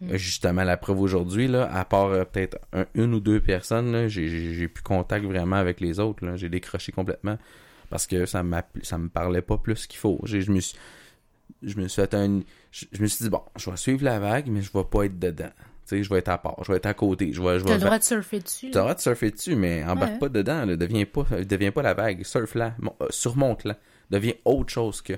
[0.00, 0.10] Mm.
[0.12, 3.92] Euh, Justement, la preuve aujourd'hui, là, à part euh, peut-être un- une ou deux personnes,
[3.92, 6.24] là, j'ai- plus contact vraiment avec les autres.
[6.24, 6.36] là.
[6.36, 7.36] J'ai décroché complètement
[7.90, 8.42] parce que ça
[8.82, 10.20] ça me parlait pas plus qu'il faut.
[10.24, 10.76] Je me suis
[11.62, 14.18] je me suis fait un je, je me suis dit bon, je vais suivre la
[14.20, 15.50] vague, mais je vais pas être dedans.
[15.86, 17.64] Tu sais, je vais être à part, je vais être à côté, je vais je
[17.64, 18.66] T'as le droit de surfer dessus.
[18.66, 18.72] là.
[18.72, 20.18] T'as le droit de surfer dessus, mais embarque Ouais.
[20.20, 20.76] pas dedans, là.
[20.76, 22.22] Deviens pas, deviens pas la vague.
[22.24, 22.74] Surfe-la.
[22.78, 23.76] Mon- euh, Surmonte-la.
[24.10, 25.14] Deviens autre chose que.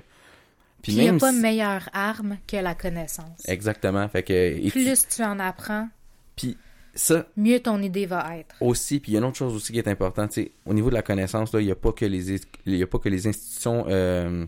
[0.83, 3.41] Puis il n'y a pas si- meilleure arme que la connaissance.
[3.47, 4.07] Exactement.
[4.09, 4.59] Fait que.
[4.61, 5.87] tu- Plus tu en apprends,
[6.35, 6.57] Puis
[6.93, 8.55] ça mieux ton idée va être.
[8.61, 10.93] aussi, puis il y a une autre chose aussi qui est importante, au niveau de
[10.95, 14.45] la connaissance, il y a pas que les, y a pas que les institutions, euh,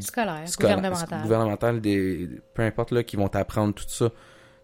[0.00, 1.22] Scolaire, scolaires- gouvernemental.
[1.22, 4.10] gouvernementales, des, peu importe, là, qui vont t'apprendre tout ça.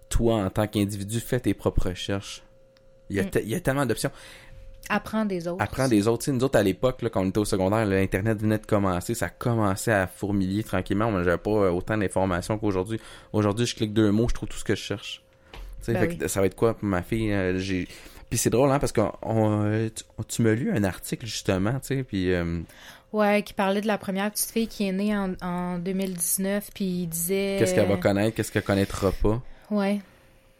[0.09, 2.43] Toi, en tant qu'individu, fais tes propres recherches.
[3.11, 3.31] Il y a, Mm.
[3.45, 4.11] y a tellement d'options.
[4.89, 5.63] Apprends des autres.
[5.63, 6.25] Apprends des autres.
[6.25, 9.15] Tu sais, nous autres, à l'époque, quand on était au secondaire, l'Internet venait de commencer.
[9.15, 11.11] Ça commençait à fourmiller tranquillement.
[11.11, 13.01] Moi, j'avais pas autant d'informations qu'aujourd'hui.
[13.33, 15.23] Aujourd'hui, je clique deux mots, je trouve tout ce que je cherche.
[15.87, 16.19] Ben fait oui.
[16.19, 17.33] que ça va être quoi pour ma fille?
[17.33, 17.87] euh, j'ai...
[18.29, 21.97] Puis c'est drôle, hein, parce que on, tu, tu m'as lu un article, justement, tu
[21.97, 22.33] sais, puis...
[22.33, 22.61] euh,
[23.13, 26.85] Ouais, qui parlait de la première petite fille qui est née en, en 2019, puis
[26.85, 27.57] il disait...
[27.59, 29.41] qu'est-ce qu'elle va connaître, qu'est-ce qu'elle connaîtra pas?
[29.71, 30.01] Ouais.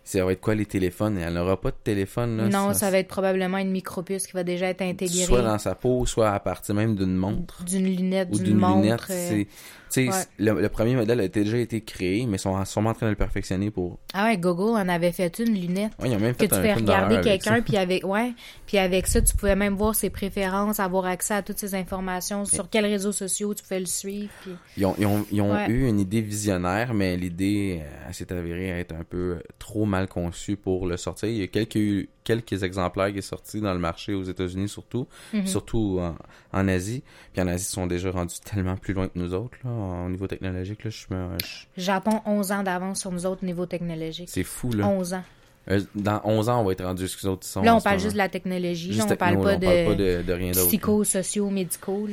[0.09, 1.19] Ça va être quoi, les téléphones?
[1.19, 2.49] Elle n'aura pas de téléphone, là.
[2.49, 5.75] non, ça va être probablement une micropuce qui va déjà être intégrée Soit dans sa
[5.75, 7.65] peau, soit à partir même d'une montre.
[7.65, 8.83] d'une lunette, ou d'une montre.
[8.83, 9.01] lunette.
[9.11, 9.45] euh.
[9.91, 10.15] tu ouais.
[10.39, 13.11] le, le premier modèle a déjà été créé, mais ils sont sûrement en train de
[13.11, 13.99] le perfectionner pour.
[14.15, 15.93] Ah ouais, Google en avait fait une lunette.
[16.01, 17.63] Ouais, ils ont même que fait tu un fais film d'horreur regarder quelqu'un ça.
[17.63, 18.33] puis avec ouais
[18.67, 22.45] puis avec ça tu pouvais même voir ses préférences avoir accès à toutes ces informations
[22.45, 25.53] sur quels réseaux sociaux tu pouvais le suivre puis Ils ont, ils ont, ils ont
[25.53, 25.69] Ouais.
[25.71, 30.57] eu une idée visionnaire, mais l'idée euh, s'est avérée être un peu trop mal conçu
[30.57, 31.29] pour le sortir.
[31.29, 35.07] Il y a quelques, quelques exemplaires qui sont sortis dans le marché aux États-Unis surtout,
[35.33, 35.47] Mhm.
[35.47, 36.15] surtout en,
[36.59, 37.03] en Asie.
[37.33, 39.71] Puis en Asie, ils sont déjà rendus tellement plus loin que nous autres, là,
[40.07, 40.85] au niveau technologique.
[40.85, 44.29] Là, je me- je- Japon, 11 ans d'avance sur nous autres au niveau technologique.
[44.31, 44.87] c'est fou, là.
[44.87, 45.23] 11 ans.
[45.69, 47.61] Euh, Dans 11 ans, on va être rendu ce que les autres sont.
[47.63, 48.93] Là, on parle juste de la technologie.
[48.93, 50.63] Juste là, on parle pas, on parle pas de, de rien d'autre.
[50.63, 50.69] là.
[50.69, 52.07] psychosociaux, médicaux.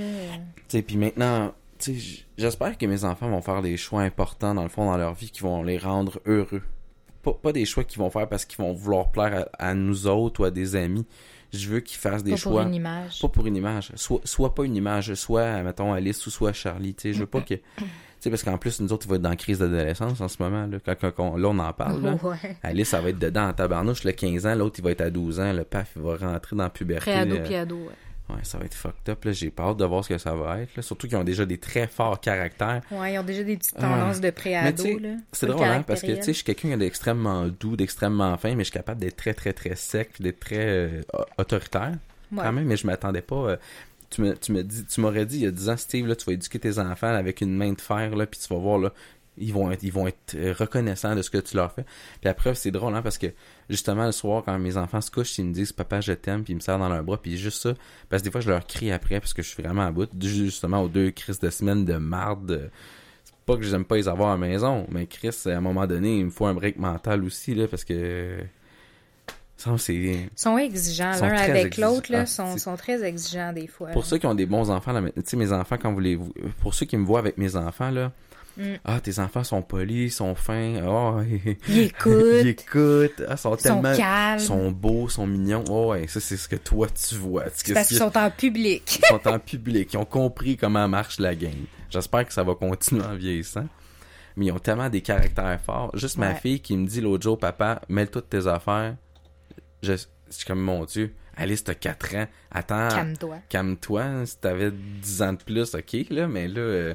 [0.69, 1.54] Puis maintenant,
[2.38, 5.30] j'espère que mes enfants vont faire des choix importants dans le fond dans leur vie
[5.30, 6.62] qui vont les rendre heureux.
[7.24, 10.06] Pas, pas des choix qu'ils vont faire parce qu'ils vont vouloir plaire à, à nous
[10.08, 11.06] autres ou à des amis.
[11.54, 13.20] Je veux qu'ils fassent des Pas choix pour une image.
[13.22, 16.96] pas pour une image, soit soit pas une image, soit mettons Alice ou soit Charlie,
[16.96, 17.62] tu sais, je veux pas que tu
[18.20, 20.42] sais parce qu'en plus nous autres, il va être dans la crise d'adolescence en ce
[20.42, 22.16] moment là, quand, quand- quand- là on en parle là.
[22.24, 22.58] Ouais.
[22.64, 25.12] Alice, ça va être dedans en tabarnouche, le 15 ans, l'autre il va être à
[25.12, 27.12] 12 ans, le paf, il va rentrer dans la puberté.
[27.12, 27.42] Pré-ado, là.
[27.42, 27.76] puis ado.
[27.76, 27.90] ouais.
[28.34, 29.24] Ouais, ça va être fucked up.
[29.26, 29.32] Là.
[29.32, 30.76] J'ai hâte de voir ce que ça va être.
[30.76, 30.82] Là.
[30.82, 32.82] Surtout qu'ils ont déjà des très forts caractères.
[32.91, 34.84] Ouais, ils ont déjà des petites tendances de pré-ado.
[35.32, 38.63] C'est drôle, hein, parce que tu sais, je suis quelqu'un d'extrêmement doux, d'extrêmement fin, mais
[38.63, 41.02] je suis capable d'être très, très, très sec, d'être très euh,
[41.38, 41.93] autoritaire.
[42.32, 42.39] Ouais.
[42.41, 43.36] Quand même, mais je m'attendais pas.
[43.36, 43.58] euh,
[44.10, 46.15] tu me, tu me dis, tu m'aurais dit il y a 10 ans, Steve, là,
[46.15, 48.78] tu vas éduquer tes enfants avec une main de fer, là, puis tu vas voir,
[48.78, 48.93] là,
[49.38, 51.86] ils vont être, ils vont être euh, reconnaissants de ce que tu leur fais.
[52.22, 53.28] Puis après, c'est drôle, hein, parce que
[53.69, 56.54] justement, le soir, quand mes enfants se couchent, ils me disent Papa, je t'aime, puis
[56.54, 57.74] ils me serrent dans leurs bras, puis juste ça,
[58.10, 60.10] parce que des fois, je leur crie après, parce que je suis vraiment à bout,
[60.22, 62.52] justement, aux deux crises de semaine de marde.
[62.52, 62.67] euh,
[63.24, 65.86] C'est pas que j'aime pas les avoir à la maison, mais Chris, à un moment
[65.88, 68.38] donné, il me faut un break mental aussi, là, parce que.
[69.65, 71.12] Ils sont exigeants.
[71.22, 73.89] L'un avec l'autre, là, Ah, sont, sont très exigeants des fois.
[73.91, 74.08] Pour là.
[74.08, 76.19] ceux qui ont des bons enfants, là, mais- tu sais, mes enfants, quand vous les.
[76.62, 78.12] Pour ceux qui me voient avec mes enfants, là.
[78.58, 78.74] Mm.
[78.86, 80.82] Ah, tes enfants sont polis, sont fins.
[80.86, 81.22] Oh,
[81.68, 83.24] Ils écoutent, ils écoutent.
[83.28, 83.96] Ah, sont ils sont tellement.
[83.98, 84.39] calmes.
[84.39, 85.63] sont beaux, sont mignons.
[85.70, 87.46] Oh, ouais, ça, c'est ce que toi, tu vois.
[87.54, 88.86] C'est parce qu'ils sont en public.
[88.86, 89.92] qu'ils sont en public.
[89.94, 91.66] Ils ont compris comment marche la game.
[91.89, 93.68] J'espère que ça va continuer en vieillissant.
[94.36, 95.92] Mais ils ont tellement des caractères forts.
[95.96, 98.96] Juste ma fille qui me dit l'autre jour, papa, mets toutes tes affaires.
[99.84, 102.28] Je, je suis comme, mon Dieu, Alice, t'as 4 ans.
[102.52, 103.38] Attends, Calme-toi.
[103.50, 104.26] calme-toi.
[104.26, 106.94] Si t'avais 10 ans de plus, ok, là, mais là, euh,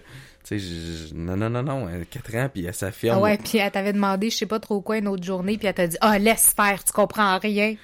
[0.49, 3.17] tu sais, je- je- non, non, non, non, elle a 4 ans, puis elle s'affirme.
[3.19, 5.67] Ah ouais, puis elle t'avait demandé, je sais pas trop quoi, une autre journée, puis
[5.69, 7.77] elle t'a dit, ah, laisse faire, tu comprends rien.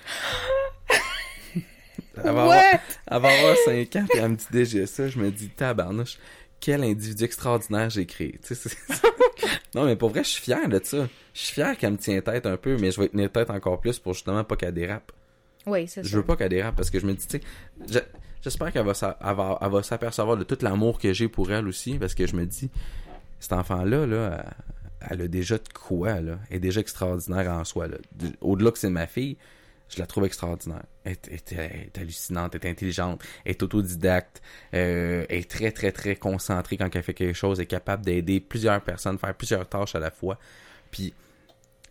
[2.17, 2.63] Elle va, avoir,
[3.11, 5.09] elle va avoir 5 ans, puis elle me dit déjà ça.
[5.09, 6.17] Je me dis, tabarnouche,
[6.61, 8.39] quel individu extraordinaire j'ai créé.
[8.47, 8.71] Tu sais,
[9.75, 11.09] non, mais pour vrai, je suis fier de ça.
[11.35, 13.81] Je suis fier qu'elle me tienne tête un peu, mais je vais tenir tête encore
[13.81, 15.11] plus pour justement pas qu'elle dérape.
[15.67, 16.17] Oui, c'est Je ça.
[16.17, 17.45] veux pas qu'elle dérape parce que je me dis, tu sais,
[17.91, 17.99] je-
[18.45, 22.37] j'espère qu'elle va s'apercevoir de tout l'amour que j'ai pour elle aussi parce que je
[22.37, 22.71] me dis,
[23.41, 24.45] cet enfant-là, là,
[25.11, 26.39] elle, a déjà de quoi, là.
[26.51, 27.97] Elle est déjà extraordinaire en soi, là.
[28.13, 29.37] De- Au-delà que c'est ma fille,
[29.89, 30.85] je la trouve extraordinaire.
[31.05, 34.41] Elle est hallucinante, elle est intelligente, elle est autodidacte,
[34.73, 38.05] euh, elle est très, très, très concentrée quand elle fait quelque chose, elle est capable
[38.05, 40.39] d'aider plusieurs personnes, faire plusieurs tâches à la fois.
[40.91, 41.13] Puis,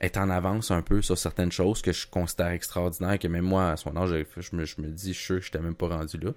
[0.03, 3.71] est en avance un peu sur certaines choses que je considère extraordinaires, que même moi,
[3.71, 5.59] à son âge, je, je me, je me dis, je suis sûr que je n'étais
[5.59, 6.31] même pas rendu là.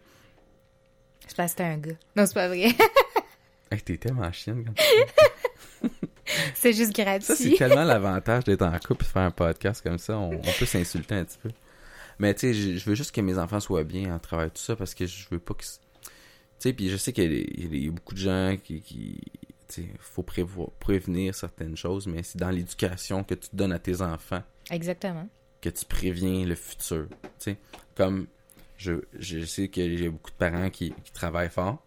[1.27, 1.97] C'est parce que t'es un gars.
[2.15, 2.69] Non, c'est pas vrai.
[3.69, 5.89] Hey, t'es tellement chienne quand
[6.55, 7.57] c'est juste Ça, c'est gratuit.
[7.57, 10.17] tellement l'avantage d'être en couple et de faire un podcast comme ça.
[10.17, 11.51] On, on peut s'insulter un petit peu.
[12.21, 14.63] Mais tu sais, je, je veux juste que mes enfants soient bien en travers tout
[14.63, 15.65] ça parce que je veux pas que.
[15.65, 15.69] Tu
[16.61, 18.81] sais, puis je sais qu'il y, a y beaucoup de gens qui.
[18.83, 19.21] qui
[19.69, 24.01] sais, faut prévoir, prévenir certaines choses, mais c'est dans l'éducation que tu donnes à tes
[24.03, 25.29] enfants Exactement.
[25.61, 27.07] que tu préviens le futur.
[27.95, 28.27] Comme
[28.77, 31.83] je, je sais y a beaucoup de parents qui, qui travaillent fort,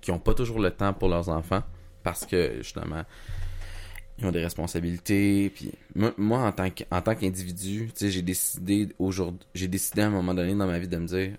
[0.00, 1.62] qui n'ont pas toujours le temps pour leurs enfants
[2.02, 3.04] parce que justement
[4.18, 5.50] ils ont des responsabilités.
[5.54, 10.02] Puis moi, moi, en tant que- en tant qu'individu, sais, j'ai décidé aujourd'hui, j'ai décidé
[10.02, 11.36] à un moment donné dans ma vie de me dire,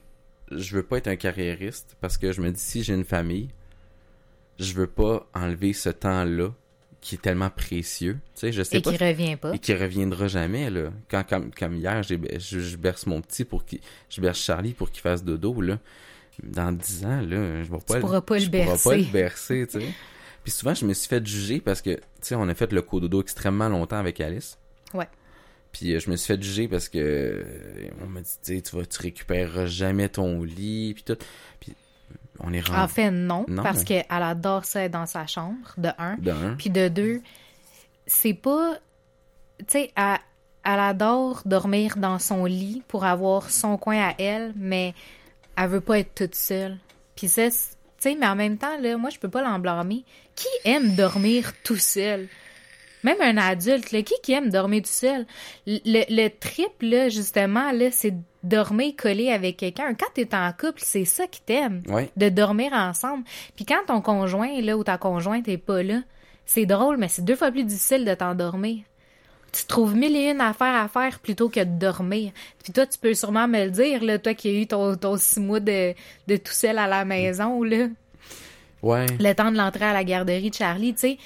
[0.51, 3.49] je veux pas être un carriériste parce que je me dis si j'ai une famille,
[4.59, 6.51] je veux pas enlever ce temps-là
[7.01, 8.17] qui est tellement précieux.
[8.35, 9.53] Tu sais, je sais Et pas qui revient pas.
[9.55, 10.91] et qui reviendra jamais là.
[11.09, 14.91] Quand comme, comme hier, je, je berce mon petit pour qu'il je berce Charlie pour
[14.91, 15.79] qu'il fasse dodo là.
[16.43, 18.89] Dans 10 ans là, je vais pas pourras pas le je pourrai bercer.
[18.89, 19.87] pas le bercer, tu sais.
[20.43, 22.81] Puis souvent je me suis fait juger parce que tu sais on a fait le
[22.81, 24.57] cododo extrêmement longtemps avec Alice.
[24.93, 25.07] Ouais.
[25.71, 28.61] Puis euh, je me suis fait juger parce que euh, on m'a dit tu sais
[28.61, 31.17] tu vas tu récupéreras jamais ton lit puis tout.
[31.59, 31.73] Puis
[32.41, 33.63] on est rendu En fait, non, Non.
[33.63, 36.15] parce qu'elle adore ça être dans sa chambre, de un.
[36.17, 36.55] d'un.
[36.57, 37.21] Puis de deux,
[38.07, 38.77] c'est pas.
[39.59, 40.17] Tu sais, elle,
[40.63, 44.93] elle adore dormir dans son lit pour avoir son coin à elle, mais
[45.57, 46.77] elle veut pas être toute seule.
[47.15, 49.59] Puis ça, c'est- tu sais, mais en même temps, là, moi, je peux pas l'en
[49.59, 50.05] blâmer.
[50.35, 52.29] Qui aime dormir tout seul?
[53.03, 55.25] Même un adulte, là, qui, qui aime dormir tout seul?
[55.65, 59.93] Le, le trip, là, justement, là, c'est dormir collé avec quelqu'un.
[59.93, 62.09] Quand t'es en couple, c'est ça qui t'aime Ouais.
[62.17, 63.23] de dormir ensemble.
[63.55, 66.01] Puis quand ton conjoint là ou ta conjointe est pas là,
[66.45, 68.83] c'est drôle, mais c'est deux fois plus difficile de t'endormir.
[69.51, 72.31] tu trouves mille et une affaires à faire plutôt que de dormir.
[72.63, 75.17] Puis toi, tu peux sûrement me le dire, là, toi qui as eu ton, ton
[75.17, 75.93] six mois de,
[76.27, 77.87] de tout seul à la maison, là.
[78.83, 79.05] Ouais.
[79.19, 81.17] Le temps de l'entrée à la garderie de Charlie, tu sais.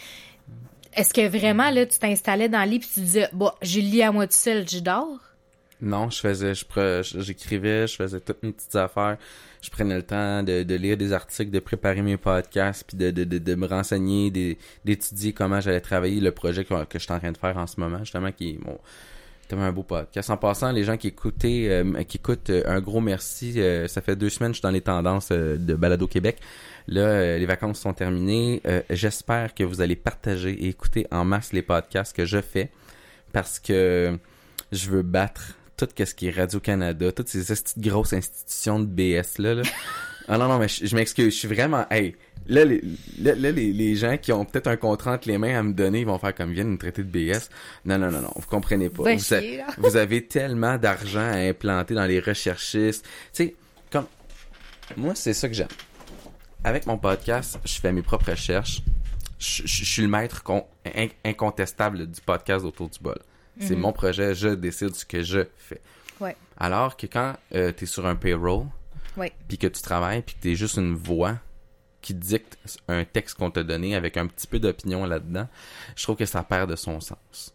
[0.95, 4.03] Est-ce que vraiment, là, tu t'installais dans le lit puis tu disais, bon, j'ai le
[4.03, 5.19] à moi tout seul, je dors?
[5.81, 9.17] Non, je faisais, je j'écrivais, je faisais toutes mes petites affaires.
[9.61, 13.67] Je prenais le temps de, lire des articles, de préparer mes podcasts, puis de, me
[13.67, 17.67] renseigner, d'étudier comment j'allais travailler le projet que, je suis en train de faire en
[17.67, 18.77] ce moment, justement, qui est mon,
[19.61, 20.29] un beau podcast.
[20.29, 23.53] En passant, les gens qui écoutaient, euh, qui écoutent, euh, un gros merci.
[23.57, 26.37] Euh, ça fait deux semaines que je suis dans les tendances de Balado Québec.
[26.87, 28.61] Là, euh, les vacances sont terminées.
[28.67, 32.69] Euh, J'espère que vous allez partager et écouter en masse les podcasts que je fais
[33.31, 34.17] parce que
[34.71, 37.43] je veux battre tout ce qui est Radio-Canada, toutes ces
[37.77, 39.55] grosses institutions de BS là.
[39.55, 39.63] là.
[40.27, 41.85] Ah non, non, mais je, je m'excuse, je suis vraiment...
[41.91, 42.15] Hey,
[42.47, 42.81] là, les,
[43.19, 45.73] là, là, les, les gens qui ont peut-être un contrat entre les mains à me
[45.73, 47.49] donner, ils vont faire comme ils viennent nous traiter de BS.
[47.83, 49.13] Non, non, non, non, vous comprenez pas.
[49.13, 53.03] Vous, chier, vous avez tellement d'argent à implanter dans les recherchistes.
[53.03, 53.55] Tu sais,
[53.91, 54.05] comme...
[54.95, 55.67] Moi, c'est ça que j'aime.
[56.63, 58.81] Avec mon podcast, je fais mes propres recherches.
[59.39, 63.19] Je, je- je suis le maître con- in- incontestable du podcast autour du bol.
[63.59, 65.79] C'est mon projet, je décide ce que je fais.
[66.19, 66.35] Ouais.
[66.57, 68.65] Alors que quand tu es sur un payroll,
[69.47, 71.37] puis que tu travailles, puis que tu es juste une voix
[72.01, 72.57] qui dicte
[72.87, 75.47] un texte qu'on t'a donné avec un petit peu d'opinion là-dedans,
[75.95, 77.53] je trouve que ça perd de son sens.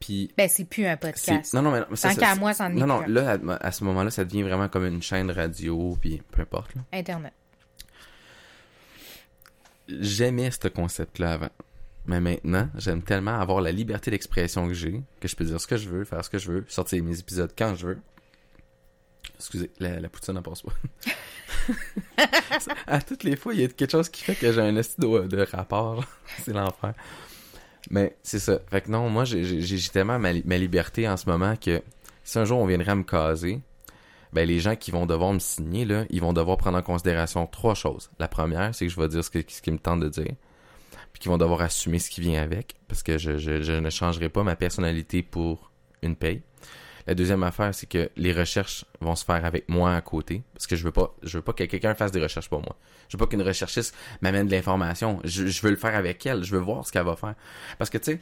[0.00, 1.54] Puis Ben, c'est plus un podcast.
[1.54, 3.72] non non mais ça- Tant ça- qu'à moi, c'en est non non là à, à
[3.72, 6.82] ce moment-là ça devient vraiment comme une chaîne radio puis peu importe là.
[6.92, 7.32] Internet.
[9.88, 11.50] J'aimais ce concept-là avant.
[12.06, 15.66] Mais maintenant, j'aime tellement avoir la liberté d'expression que j'ai, que je peux dire ce
[15.66, 17.98] que je veux, faire ce que je veux, sortir mes épisodes quand je veux.
[19.36, 20.72] Excusez, la, la poutine n'en passe pas.
[22.86, 25.00] à toutes les fois, il y a quelque chose qui fait que j'ai un esti
[25.00, 26.04] de, de rapport.
[26.44, 26.94] c'est l'enfer.
[27.90, 28.60] Mais c'est ça.
[28.70, 31.82] Fait que non, moi, j'ai- tellement ma, li- ma liberté en ce moment que
[32.24, 33.60] si un jour on viendrait me caser,
[34.32, 37.46] ben les gens qui vont devoir me signer, là, ils vont devoir prendre en considération
[37.46, 38.10] trois choses.
[38.18, 40.34] La première, c'est que je vais dire ce, que, ce me tente de dire.
[41.12, 42.76] Puis qu'ils vont devoir assumer ce qui vient avec.
[42.88, 45.70] Parce que je, je, je ne changerai pas ma personnalité pour
[46.02, 46.42] une paye.
[47.06, 50.42] La deuxième affaire, c'est que les recherches vont se faire avec moi à côté.
[50.54, 52.76] Parce que je veux pas, je veux pas que quelqu'un fasse des recherches pour moi.
[53.08, 55.20] Je veux pas qu'une recherchiste m'amène de l'information.
[55.24, 56.44] Je, je veux le faire avec elle.
[56.44, 57.34] Je veux voir ce qu'elle va faire.
[57.76, 58.20] Parce que, tu sais,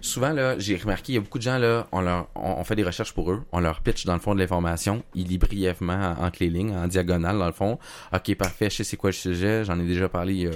[0.00, 2.64] souvent, là, j'ai remarqué, il y a beaucoup de gens, là, on, leur, on, on
[2.64, 5.38] fait des recherches pour eux, on leur pitch dans le fond de l'information, ils lisent
[5.38, 7.78] brièvement en- les lignes, en diagonale, dans le fond.
[8.12, 10.50] Ok, parfait, je sais c'est quoi le sujet, j'en ai déjà parlé il y a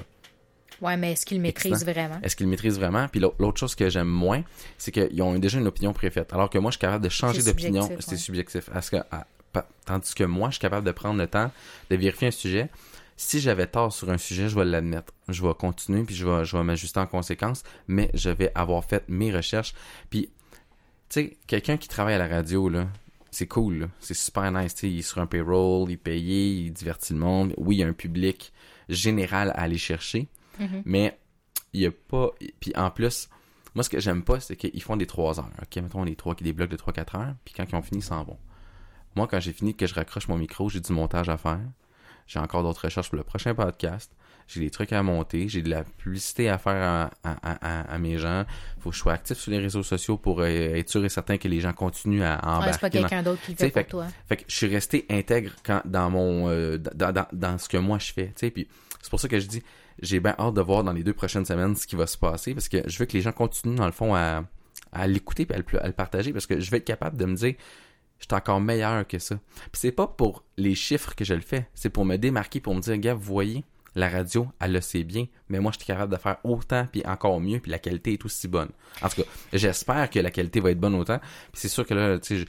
[0.80, 1.92] Ouais, mais est-ce qu'il maîtrise Excellent.
[1.92, 2.20] vraiment?
[2.22, 3.06] est-ce qu'ils maîtrisent vraiment?
[3.08, 4.42] Puis l'au- l'autre chose que j'aime moins,
[4.78, 6.32] c'est qu'ils ont déjà une opinion préfaite.
[6.32, 7.82] Alors que moi, je suis capable de changer C'est d'opinion.
[7.82, 8.16] subjectif, C'est ouais.
[8.16, 8.70] subjectif.
[8.72, 11.50] Parce que, à- pa- tandis que moi, je suis capable de prendre le temps
[11.90, 12.68] de vérifier un sujet.
[13.22, 15.12] Si j'avais tort sur un sujet, je vais l'admettre.
[15.28, 18.82] Je vais continuer, puis je vais, je vais m'ajuster en conséquence, mais je vais avoir
[18.82, 19.74] fait mes recherches.
[20.08, 20.30] Puis, tu
[21.10, 22.88] sais, quelqu'un qui travaille à la radio, là,
[23.30, 23.86] c'est cool, là.
[24.00, 24.74] c'est super nice.
[24.74, 27.52] tu sais, il est sur un payroll, il est payé, il divertit le monde.
[27.58, 28.54] Oui, il y a un public
[28.88, 30.82] général à aller chercher, Mhm.
[30.86, 31.18] mais
[31.74, 32.30] il y a pas.
[32.58, 33.28] Puis en plus,
[33.74, 35.50] moi, ce que j'aime pas, c'est qu'ils font des 3 heures.
[35.60, 38.02] OK, mettons des, trois, des blocs de 3-4 heures, puis quand ils ont fini, ils
[38.02, 38.38] s'en vont.
[39.14, 41.60] Moi, quand j'ai fini, que je raccroche mon micro, j'ai du montage à faire.
[42.30, 44.12] J'ai encore d'autres recherches pour le prochain podcast.
[44.46, 45.48] J'ai des trucs à monter.
[45.48, 48.44] J'ai de la publicité à faire à, à, à- à mes gens.
[48.78, 51.38] Faut que je sois actif sur les réseaux sociaux pour euh, être sûr et certain
[51.38, 52.66] que les gens continuent à embarquer.
[52.66, 54.06] Ouais, c'est pas quelqu'un d'autre qui le fait pour toi.
[54.28, 57.76] fait que je suis resté intègre quand, dans mon euh, dans, dans, dans ce que
[57.78, 58.26] moi je fais.
[58.28, 58.68] Tu sais, puis
[59.02, 59.62] c'est pour ça que je dis
[60.00, 62.54] j'ai bien hâte de voir dans les deux prochaines semaines ce qui va se passer
[62.54, 64.44] parce que je veux que les gens continuent dans le fond à,
[64.92, 67.34] à l'écouter et à à le partager parce que je vais être capable de me
[67.34, 67.54] dire
[68.20, 69.36] je encore meilleur que ça.
[69.72, 72.74] Puis c'est pas pour les chiffres que je le fais, c'est pour me démarquer, pour
[72.74, 73.64] me dire, gars, voyez,
[73.94, 77.02] la radio, elle le sait bien, mais moi, je suis capable de faire autant, puis
[77.04, 78.70] encore mieux, puis la qualité est aussi bonne.
[79.02, 81.18] En tout cas, j'espère que la qualité va être bonne autant.
[81.18, 82.44] Puis c'est sûr que là, tu sais,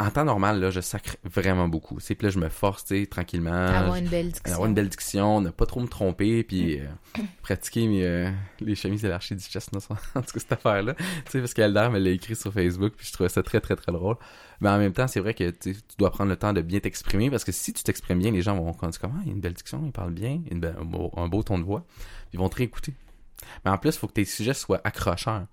[0.00, 2.00] en temps normal, là, je sacre vraiment beaucoup.
[2.00, 3.50] C'est puis là, je me force, tu sais, tranquillement.
[3.50, 4.54] Avoir une belle discussion.
[4.54, 6.86] avoir une belle diction, ne pas trop me tromper, puis euh,
[7.42, 8.30] pratiquer mes, euh,
[8.60, 9.80] les chemises de l'archiduchesse, non,
[10.14, 10.94] en tout cas, cette affaire-là.
[10.94, 13.76] Tu sais, parce qu'Elder me l'a écrit sur Facebook, puis je trouvais ça très, très,
[13.76, 14.16] très drôle.
[14.62, 17.30] Mais en même temps, c'est vrai que tu dois prendre le temps de bien t'exprimer,
[17.30, 19.40] parce que si tu t'exprimes bien, les gens vont dire comment, il y a une
[19.40, 21.84] belle diction, il parle bien, un, beau, un beau ton de voix,
[22.32, 22.94] ils vont te réécouter.
[23.64, 25.46] Mais en plus, il faut que tes sujets soient accrocheurs.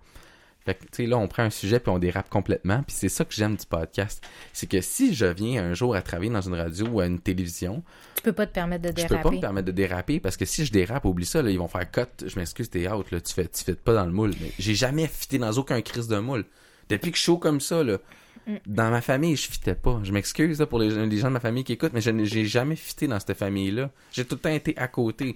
[0.67, 2.83] Fait que, tu sais, là, on prend un sujet puis on dérape complètement.
[2.83, 4.23] Puis c'est ça que j'aime du podcast.
[4.53, 7.19] C'est que si je viens un jour à travailler dans une radio ou à une
[7.19, 7.81] télévision,
[8.15, 9.35] Tu peux pas te permettre de je peux pas déraper.
[9.37, 11.89] me permettre de déraper parce que si je dérape, oublie ça, là, ils vont faire
[11.89, 12.01] cut.
[12.27, 14.33] Je m'excuse, t'es out, là, tu fais, tu fais pas dans le moule.
[14.41, 16.43] Mais j'ai jamais fité dans aucun crise de moule.
[16.89, 17.97] Depuis que je suis chaud comme ça, là,
[18.45, 18.55] Mm.
[18.65, 19.99] dans ma famille, je fitais pas.
[20.03, 22.77] Je m'excuse pour les, les gens de ma famille qui écoutent, mais je n'ai- jamais
[22.77, 23.89] fité dans cette famille-là.
[24.13, 25.35] J'ai tout le temps été à côté.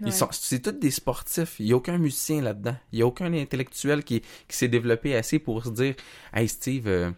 [0.00, 0.08] Ouais.
[0.08, 1.56] Ils sont, c'est tous des sportifs.
[1.58, 2.76] Il n'y a aucun musicien là-dedans.
[2.92, 5.94] Il n'y a aucun intellectuel qui, qui s'est développé assez pour se dire
[6.32, 7.10] Hey Steve, euh,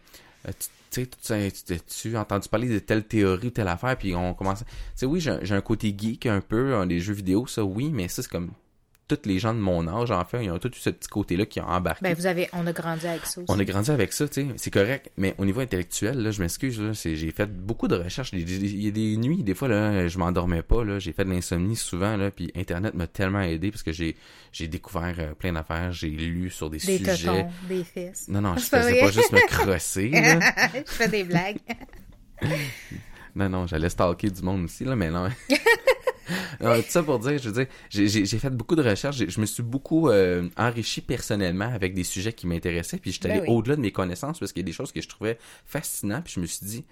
[0.48, 0.52] euh,
[0.90, 4.60] tu tu sais, as entendu parler de telle théorie ou telle affaire, puis on commence.
[4.60, 4.64] Tu
[4.96, 8.22] sais, oui, j'ai un- côté geek un peu, les jeux vidéo, ça, oui, mais ça,
[8.22, 8.50] c'est comme
[9.16, 11.60] tous les gens de mon âge, en fait, ils ont tous ce petit côté-là qui
[11.60, 12.00] ont embarqué.
[12.02, 13.50] Ben, vous avez, on a grandi avec ça aussi.
[13.50, 15.10] On a grandi avec ça, tu sais, c'est correct.
[15.16, 18.30] Mais au niveau intellectuel, là, je m'excuse, là, j'ai fait beaucoup de recherches.
[18.32, 18.40] Il
[18.82, 21.30] y a des- a nuits, des fois, là, je m'endormais pas, là, j'ai fait de
[21.30, 24.16] l'insomnie souvent, là, puis Internet m'a tellement aidé parce que j'ai,
[24.52, 27.26] j'ai découvert euh, plein d'affaires, j'ai lu sur des, Des sujets.
[27.26, 28.26] totons, des fesses.
[28.28, 30.10] Non, non, je faisais pas juste me crosser,
[30.86, 31.58] je fais des blagues.
[33.34, 35.28] Non, non, j'allais stalker du monde aussi, là, mais non.
[36.60, 39.46] Non, tout ça pour dire, je veux dire, j'ai- fait beaucoup de recherches, je me
[39.46, 43.40] suis beaucoup euh, enrichi personnellement avec des sujets qui m'intéressaient, puis je suis Ben allé
[43.48, 43.54] oui.
[43.54, 46.34] au-delà de mes connaissances parce qu'il y a des choses que je trouvais fascinantes, puis
[46.34, 46.84] je me suis dit,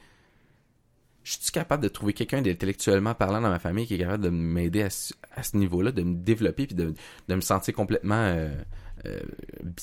[1.25, 4.31] je suis capable de trouver quelqu'un d'intellectuellement parlant dans ma famille qui est capable de
[4.31, 6.95] m'aider à, ce- à ce niveau-là, de me développer, puis de,
[7.29, 8.49] de me sentir complètement euh,
[9.07, 9.21] euh,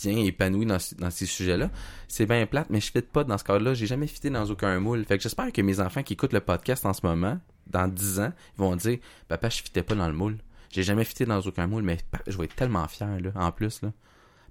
[0.03, 0.79] bien épanoui dans
[1.11, 1.69] ces sujets-là.
[2.07, 3.73] C'est bien plate, mais je fit pas dans ce cadre-là.
[3.75, 5.05] J'ai jamais fité dans aucun moule.
[5.05, 8.19] Fait que j'espère que mes enfants qui écoutent le podcast en ce moment, dans 10
[8.19, 10.37] ans, ils vont dire Papa, je fitais pas dans le moule.
[10.69, 11.97] J'ai jamais fité dans aucun moule, mais
[12.27, 13.91] je vais être tellement fier, là, en plus, là.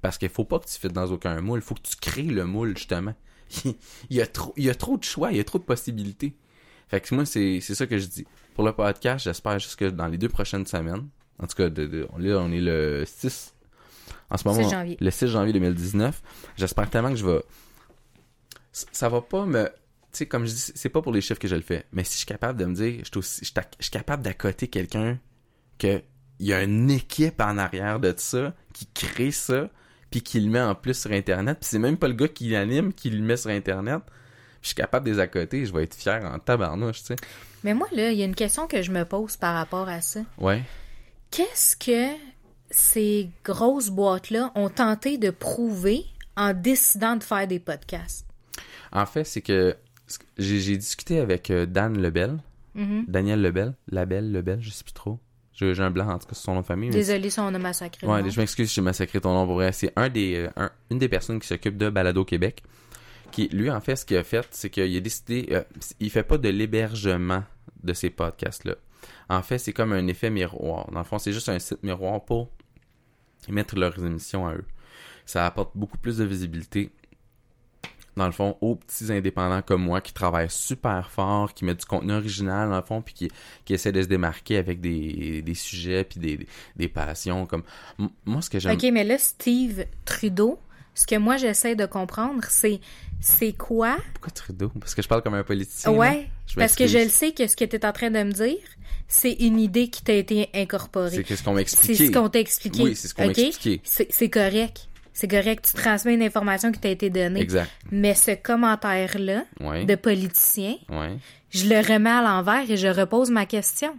[0.00, 1.58] Parce qu'il faut pas que tu fites dans aucun moule.
[1.58, 3.14] Il faut que tu crées le moule, justement.
[3.64, 3.74] il,
[4.10, 6.34] y a trop, il y a trop de choix, il y a trop de possibilités.
[6.88, 8.26] Fait que moi, c'est ça que je dis.
[8.54, 11.08] Pour le podcast, j'espère juste que dans les deux prochaines semaines,
[11.42, 13.54] en tout cas, de, de- on, là, on est le 6,
[14.30, 14.96] en ce moment, 6 janvier.
[15.00, 16.22] le 6 janvier 2019,
[16.56, 17.42] j'espère tellement que je vais...
[18.72, 19.68] Ça ça va pas me...
[20.14, 22.04] Tu sais, comme je dis, c'est pas pour les chiffres que je le fais, mais
[22.04, 23.50] si je suis capable de me dire, je suis, aussi- je
[23.80, 25.18] suis capable d'accoter quelqu'un
[25.78, 26.02] que
[26.38, 29.68] il y a une équipe en arrière de ça qui crée ça,
[30.10, 32.48] puis qui le met en plus sur Internet, puis c'est même pas le gars qui
[32.48, 34.14] l'anime qui le met sur Internet, puis
[34.62, 37.16] je suis capable de les accoter, je vais être fier en tabarnouche, tu sais.
[37.64, 40.00] Mais moi, là, il y a une question que je me pose par rapport à
[40.00, 40.20] ça.
[40.38, 40.62] Ouais.
[41.30, 42.14] Qu'est-ce que
[42.70, 46.04] ces grosses boîtes-là ont tenté de prouver
[46.36, 48.26] en décidant de faire des podcasts?
[48.92, 49.76] En fait, c'est que
[50.38, 52.38] j'ai discuté avec euh, Dan Lebel,
[52.74, 53.04] Mhm.
[53.06, 55.18] Daniel Lebel, Label, Lebel, je sais plus trop.
[55.52, 56.90] J'ai un blanc en tout cas sur son nom de famille.
[56.90, 58.06] Désolé si on a massacré.
[58.08, 59.70] Ouais, je m'excuse si j'ai massacré ton nom pour vrai.
[59.70, 62.62] C'est un des, euh, un- une des personnes qui s'occupe de Balado Québec.
[63.30, 65.62] Qui, lui, en fait, ce qu'il a fait, c'est qu'il a décidé, euh,
[66.00, 67.44] il fait pas de l'hébergement
[67.84, 68.74] de ces podcasts-là.
[69.28, 70.90] En fait, c'est comme un effet miroir.
[70.90, 72.50] Dans le fond, c'est juste un site miroir pour
[73.48, 74.64] mettre leurs émissions à eux.
[75.26, 76.90] Ça apporte beaucoup plus de visibilité.
[78.16, 81.84] Dans le fond, aux petits indépendants comme moi qui travaillent super fort, qui mettent du
[81.86, 83.28] contenu original dans le fond, puis qui,
[83.64, 86.46] qui essaient de se démarquer avec des, des sujets puis des,
[86.76, 87.44] des passions.
[87.46, 87.64] Comme
[87.98, 88.74] M- moi, ce que j'aime.
[88.76, 90.60] OK, mais là, Steve Trudeau,
[90.94, 92.80] ce que moi j'essaie de comprendre, c'est
[93.20, 93.96] c'est quoi?
[94.12, 94.70] Pourquoi Trudeau?
[94.78, 95.90] Parce que je parle comme un politicien.
[95.90, 98.30] Ouais, parce que je le sais que ce que tu es en train de me
[98.32, 98.58] dire,
[99.08, 101.24] c'est une idée qui t'a été C'est incorporée.
[101.24, 102.06] ce qu'on m'a C'est expliqué.
[102.06, 102.82] ce qu'on t'a expliqué.
[102.82, 103.38] Oui, c'est ce qu'on m'a OK?
[103.38, 103.80] expliqué.
[103.82, 104.88] C'est c'est correct.
[105.14, 105.70] C'est correct.
[105.74, 107.40] Tu transmets une information qui t'a été donnée.
[107.40, 107.70] Exact.
[107.92, 109.44] Mais ce commentaire-là
[109.84, 110.74] de politicien,
[111.50, 113.96] je le remets à l'envers et je repose ma question.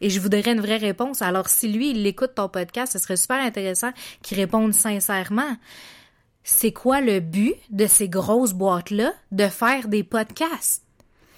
[0.00, 1.22] Et je voudrais une vraie réponse.
[1.22, 3.90] Alors, si lui, il écoute ton podcast, ce serait super intéressant
[4.22, 5.56] qu'il réponde sincèrement.
[6.44, 10.84] C'est quoi le but de ces grosses boîtes-là de faire des podcasts?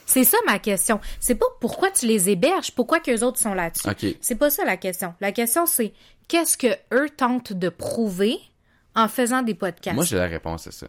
[0.07, 1.01] C'est ça ma question.
[1.21, 3.89] C'est pas pourquoi tu les héberges, pourquoi qu'eux autres sont là-dessus.
[3.89, 4.17] Ok.
[4.21, 5.15] C'est pas ça la question.
[5.21, 5.93] La question, c'est
[6.29, 8.39] qu'est-ce que eux tentent de prouver
[8.95, 9.95] en faisant des podcasts?
[9.95, 10.87] Moi, j'ai la réponse à ça.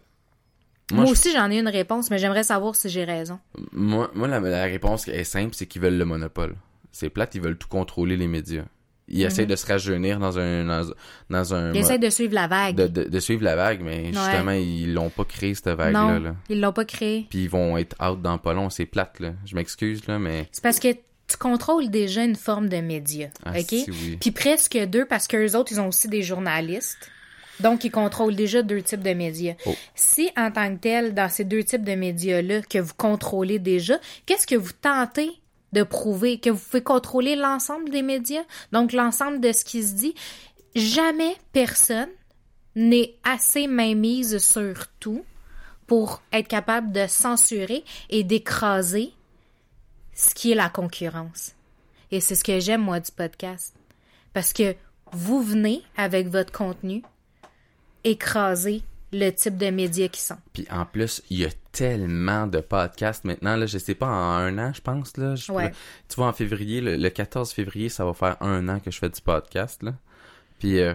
[0.90, 3.38] Moi Moi, je- aussi, j'en ai une réponse, mais j'aimerais savoir si j'ai raison.
[3.72, 6.56] moi, moi, la, la réponse est simple, c'est qu'ils veulent le monopole.
[6.90, 8.64] C'est plate, ils veulent tout contrôler les médias.
[9.08, 10.90] Ils essayent de se rajeunir dans un dans,
[11.28, 12.76] dans un Ils essaient de suivre la vague.
[12.76, 16.18] de, de- de suivre la vague, mais justement ils l'ont pas créé cette vague là,
[16.18, 16.36] non, là.
[16.48, 17.26] ils l'ont pas créé.
[17.28, 19.32] Puis ils vont être out dans pas long, c'est plate là.
[19.44, 23.52] Je m'excuse là, mais C'est parce que tu contrôles déjà une forme de média, Ah,
[23.58, 23.66] OK?
[23.68, 24.16] si, oui.
[24.20, 27.10] Puis presque deux, parce qu'eux autres, ils ont aussi des journalistes.
[27.60, 29.54] Donc, ils contrôlent déjà deux types de médias.
[29.66, 29.74] Oh.
[29.94, 33.98] Si, en tant que tel, dans ces deux types de médias-là, que vous contrôlez déjà,
[34.26, 35.30] qu'est-ce que vous tentez
[35.72, 36.38] de prouver?
[36.40, 38.44] Que vous pouvez contrôler l'ensemble des médias?
[38.72, 40.14] Donc, l'ensemble de ce qui se dit?
[40.74, 42.08] Jamais personne
[42.74, 45.24] n'est assez mainmise sur tout
[45.86, 49.12] pour être capable de censurer et d'écraser
[50.14, 51.52] ce qui est la concurrence.
[52.10, 53.74] Et c'est ce que j'aime, moi, du podcast.
[54.32, 54.74] Parce que
[55.12, 57.02] vous venez, avec votre contenu,
[58.04, 58.82] écraser
[59.12, 60.38] le type de médias qui sont.
[60.52, 63.56] Puis en plus, il y a tellement de podcasts maintenant.
[63.56, 65.16] Là, je sais pas, en un an, je pense.
[65.18, 65.70] Là, je Ouais.
[66.08, 68.98] Tu vois, en février, le, le 14 février, ça va faire un an que je
[68.98, 69.82] fais du podcast.
[69.82, 69.92] Là.
[70.58, 70.94] Puis euh,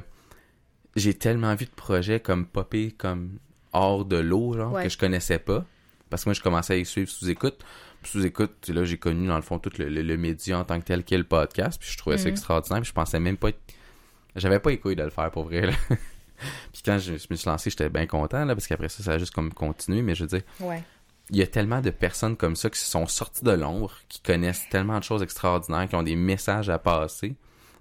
[0.95, 3.37] j'ai tellement vu de projets comme popper comme
[3.73, 4.83] hors de l'eau, genre, Ouais.
[4.83, 5.63] que je connaissais pas.
[6.09, 7.63] Parce que moi, je commençais à y suivre sous-écoute.
[8.01, 10.79] Puis Sous-écoute, là, j'ai connu, dans le fond, tout le, le- le média en tant
[10.79, 11.79] que tel qu'est le podcast.
[11.79, 12.31] Puis je trouvais ça Mhm.
[12.31, 12.81] extraordinaire.
[12.81, 13.49] Puis je pensais même pas...
[13.49, 13.59] être-
[14.35, 15.73] J'avais pas les couilles de le faire, pour vrai, là.
[16.73, 19.13] puis quand je, je me suis lancé, j'étais bien content, là, parce qu'après ça, ça
[19.13, 20.01] a juste comme continué.
[20.01, 20.83] Mais je veux dire, Ouais.
[21.29, 24.21] il y a tellement de personnes comme ça qui se sont sorties de l'ombre, qui
[24.21, 27.35] connaissent tellement de choses extraordinaires, qui ont des messages à passer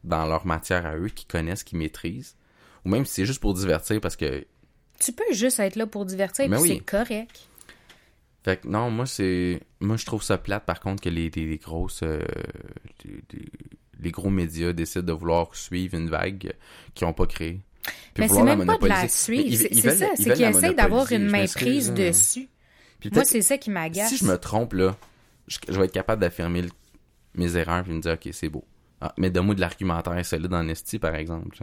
[0.05, 2.37] dans leur matière à eux, qui connaissent, qui maîtrisent.
[2.85, 4.47] Ou même si c'est juste pour divertir, parce que
[5.01, 6.75] Tu peux juste être là pour divertir, Mais puis oui.
[6.79, 7.49] c'est correct.
[8.45, 9.61] Fait que non, moi c'est.
[9.81, 12.03] Moi je trouve ça plate par contre que les, les, les grosses.
[12.05, 12.21] euh,
[13.05, 13.49] les, les-
[13.99, 16.53] les gros médias décident de vouloir suivre une vague
[16.95, 17.61] qu'ils n'ont pas créée.
[18.15, 19.57] Puis Mais c'est même pas de la suivre.
[19.57, 21.95] C'est ça, c'est qu'ils essayent d'avoir une maîtrise hein.
[21.95, 22.49] dessus.
[23.01, 24.09] Puis Moi, c'est ça qui m'agace.
[24.09, 24.97] Si je me trompe là,
[25.47, 26.65] je, je vais être capable d'affirmer
[27.35, 28.65] mes erreurs puis me dire ok c'est beau.
[29.01, 31.59] Ah, mais donne-moi de l'argumentaire solide en esti par exemple.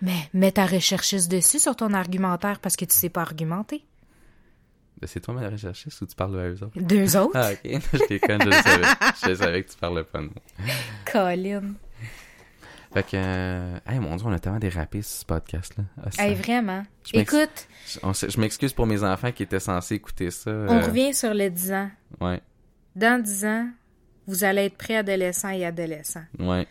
[0.00, 3.84] Mais mets ta recherchiste dessus sur ton argumentaire parce que tu sais pas argumenter.
[5.04, 6.80] C'est toi ma recherchiste ou tu parles à eux autres?
[6.80, 7.32] Deux autres?
[7.34, 7.60] Ah ok,
[7.92, 8.86] je déconne, je le savais.
[9.28, 10.34] Je savais que tu parlais pas de moi.
[11.12, 11.74] Colin.
[12.92, 15.84] Fait que, euh, hey, mon dieu, on a tellement dérapé sur ce podcast-là.
[16.02, 16.82] Ah, ça- Hey, vraiment.
[17.04, 17.68] Je Écoute,
[18.02, 20.50] je m'excuse pour mes enfants qui étaient censés écouter ça.
[20.50, 21.90] on euh, revient sur le 10 ans.
[22.20, 22.40] Ouais,
[22.96, 23.68] Dans 10 ans,
[24.26, 26.22] vous allez être préadolescent et adolescent.
[26.38, 26.66] ouais.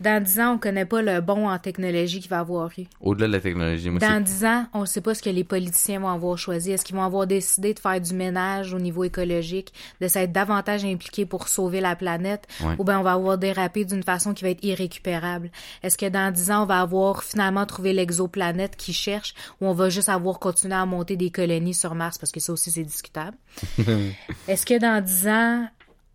[0.00, 2.84] Dans 10 ans, on connaît pas le bon en technologie qu'il va avoir eu.
[3.02, 4.34] Au-delà de la technologie, moi, Dans c'est...
[4.34, 6.72] 10 ans, on ne sait pas ce que les politiciens vont avoir choisi.
[6.72, 10.84] Est-ce qu'ils vont avoir décidé de faire du ménage au niveau écologique, de s'être davantage
[10.86, 12.74] impliqués pour sauver la planète, Ouais.
[12.78, 15.50] ou bien on va avoir dérapé d'une façon qui va être irrécupérable?
[15.82, 19.74] Est-ce que dans 10 ans, on va avoir finalement trouvé l'exoplanète qui cherche, ou on
[19.74, 22.84] va juste avoir continué à monter des colonies sur Mars, parce que ça aussi, c'est
[22.84, 23.36] discutable?
[24.48, 25.68] Est-ce que dans 10 ans,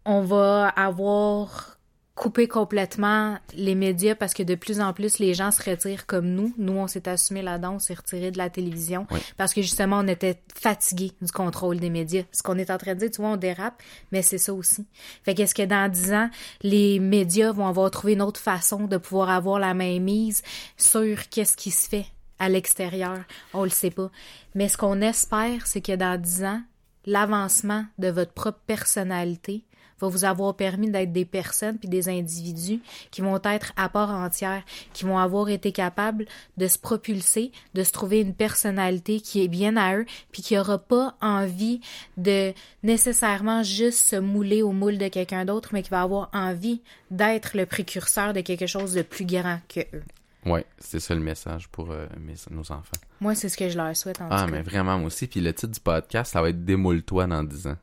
[0.05, 1.74] on va avoir
[2.15, 6.27] coupé complètement les médias parce que de plus en plus les gens se retirent comme
[6.27, 6.53] nous.
[6.57, 9.19] Nous, on s'est assumé là-dedans, on s'est retiré de la télévision Oui.
[9.35, 12.23] parce que justement, on était fatigués du contrôle des médias.
[12.31, 14.85] Ce qu'on est en train de dire, tu vois, on dérape, mais c'est ça aussi.
[15.23, 16.29] Fait qu'est-ce que dans 10 ans,
[16.61, 20.41] les médias vont avoir trouvé une autre façon de pouvoir avoir la main mise
[20.77, 22.05] sur qu'est-ce qui se fait
[22.39, 23.19] à l'extérieur?
[23.53, 24.09] On le sait pas.
[24.55, 26.61] Mais ce qu'on espère, c'est que dans 10 ans,
[27.05, 29.63] l'avancement de votre propre personnalité
[29.99, 32.81] va vous avoir permis d'être des personnes puis des individus
[33.11, 36.25] qui vont être à part entière, qui vont avoir été capables
[36.57, 40.57] de se propulser, de se trouver une personnalité qui est bien à eux, puis qui
[40.57, 41.81] aura pas envie
[42.17, 46.81] de nécessairement juste se mouler au moule de quelqu'un d'autre, mais qui va avoir envie
[47.11, 50.03] d'être le précurseur de quelque chose de plus grand que eux.
[50.45, 52.91] Ouais, c'est ça le message pour euh, mes- nos enfants.
[53.19, 55.25] Moi, c'est ce que je leur souhaite en Ah, tout mais vraiment, moi aussi.
[55.25, 57.77] Puis le titre du podcast, ça va être Démoule-toi dans 10 ans.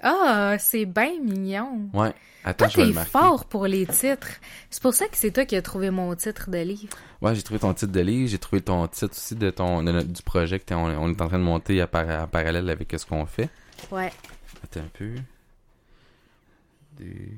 [0.00, 1.88] Ah, c'est bien mignon.
[1.92, 2.12] Ouais.
[2.44, 4.26] Attends, Toi, je vais t'es fort pour les titres.
[4.68, 6.96] C'est pour ça que c'est toi qui as trouvé mon titre de livre.
[7.20, 10.02] Ouais, j'ai trouvé ton titre de livre, j'ai trouvé ton titre aussi de ton de
[10.02, 13.06] du projet que on, on est en train de monter à, par- parallèle avec ce
[13.06, 13.48] qu'on fait.
[13.92, 14.12] Ouais.
[14.64, 15.14] Attends un peu.
[16.98, 17.28] Des...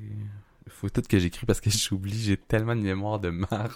[0.67, 3.73] Faut tout que j'écris parce que j'oublie, j'ai tellement de mémoire de marde.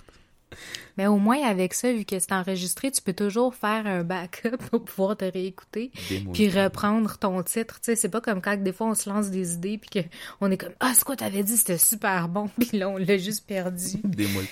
[0.97, 4.58] Mais au moins, avec ça, vu que c'est enregistré, tu peux toujours faire un backup
[4.70, 5.91] pour pouvoir te réécouter
[6.34, 7.76] puis reprendre ton titre.
[7.82, 10.04] Tu sais, c'est pas comme quand des fois on se lance des idées puis
[10.39, 11.56] qu'on est comme «Ah, c'est quoi t'avais dit?
[11.58, 13.97] C'était super bon.» Puis là, on l'a juste perdu.
[14.04, 14.45] Démoule.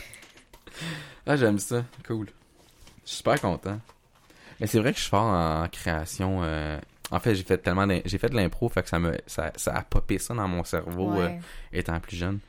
[1.25, 1.83] Ah, j'aime ça.
[2.05, 2.27] Cool.
[3.03, 3.79] Je suis super content.
[4.59, 6.39] Mais c'est vrai que je suis fort en création.
[6.43, 6.79] euh,
[7.11, 9.73] En fait, j'ai fait tellement j'ai fait de l'impro, fait que ça me ça, ça
[9.73, 11.29] a popé ça dans mon cerveau euh,
[11.71, 12.39] étant plus jeune.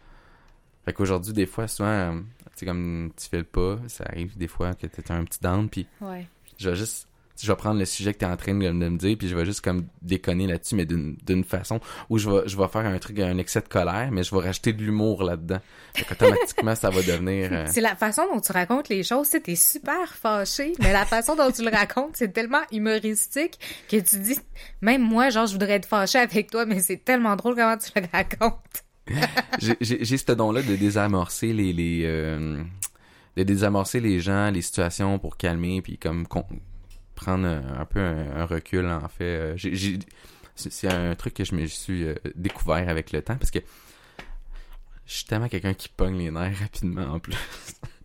[0.88, 2.12] Fait qu'aujourd'hui, des fois, souvent, euh,
[2.56, 5.38] tu sais, comme tu fais le pas, ça arrive des fois que t'es un petit
[5.38, 6.26] down, puis Ouais.
[6.56, 7.08] je vais juste
[7.38, 9.44] je vais prendre le sujet que t'es en train de, me dire puis je vais
[9.44, 11.78] juste comme déconner là-dessus mais d'une d'une façon
[12.10, 14.40] où je vais je vais faire un truc un excès de colère mais je vais
[14.40, 15.60] rajouter de l'humour là-dedans
[15.94, 19.26] fait qu'automatiquement ça va devenir euh, C'est la façon dont tu racontes les choses.
[19.26, 23.58] Tu sais, t'es super fâché, mais la façon dont tu le racontes, c'est tellement humoristique
[23.88, 24.38] que tu dis,
[24.80, 27.90] même moi, genre, je voudrais être fâché avec toi, mais c'est tellement drôle comment tu
[27.94, 28.84] le racontes.
[29.80, 32.62] j'ai ce don là de désamorcer les les euh,
[33.36, 36.26] de désamorcer les gens les situations pour calmer puis comme
[37.14, 39.56] prendre un, peu un, recul en fait.
[39.58, 39.98] Euh,
[40.54, 43.60] c'est un truc que je me suis euh, découvert avec le temps parce que
[45.06, 47.36] je suis tellement quelqu'un qui pogne les nerfs rapidement en plus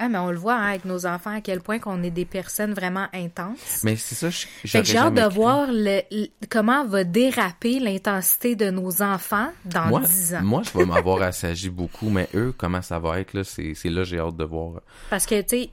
[0.00, 2.24] Ah, mais on le voit hein, avec nos enfants à quel point qu'on est des
[2.24, 3.80] personnes vraiment intenses.
[3.82, 5.30] Mais c'est ça, je- Fait que j'ai hâte de cru.
[5.34, 10.42] voir le, le- comment va déraper l'intensité de nos enfants dans Moi, 10 ans.
[10.42, 13.90] moi, je vais m'avoir assagi beaucoup, mais eux, comment ça va être, là, c'est c'est
[13.90, 14.80] là j'ai hâte de voir.
[15.10, 15.70] Parce que, tu sais,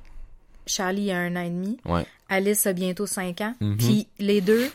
[0.65, 2.05] Charlie a un an et demi, Ouais.
[2.27, 3.77] Alice a bientôt 5 ans, Mhm.
[3.77, 4.67] puis les deux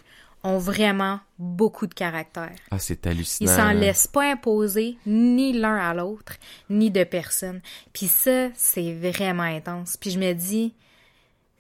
[0.43, 2.53] ont vraiment beaucoup de caractère.
[2.71, 3.53] Ah, c'est Ils hallucinant.
[3.57, 6.35] s'en laissent pas imposer ni l'un à l'autre,
[6.71, 7.61] ni de personne.
[7.93, 9.97] Puis ça, c'est vraiment intense.
[9.99, 10.75] Puis je me dis,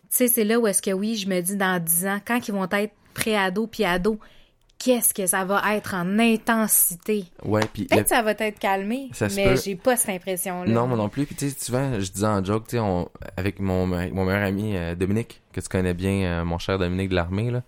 [0.02, 2.46] tu sais, c'est là où est-ce que oui, je me dis dans 10 ans, quand
[2.48, 4.16] ils vont être pré-ados puis ados,
[4.78, 7.26] qu'est-ce que ça va être en intensité?
[7.44, 9.60] Ouais, puis Peut-être que ça va être calmé, Ça mais peut.
[9.62, 10.70] j'ai pas cette impression-là.
[10.72, 11.26] Non, moi non plus.
[11.26, 14.42] Puis tu sais, souvent, je disais en joke, tu sais, on- avec mon, mon meilleur
[14.46, 17.62] ami euh, Dominique, que tu connais bien, euh, mon cher Dominique de l'armée, là.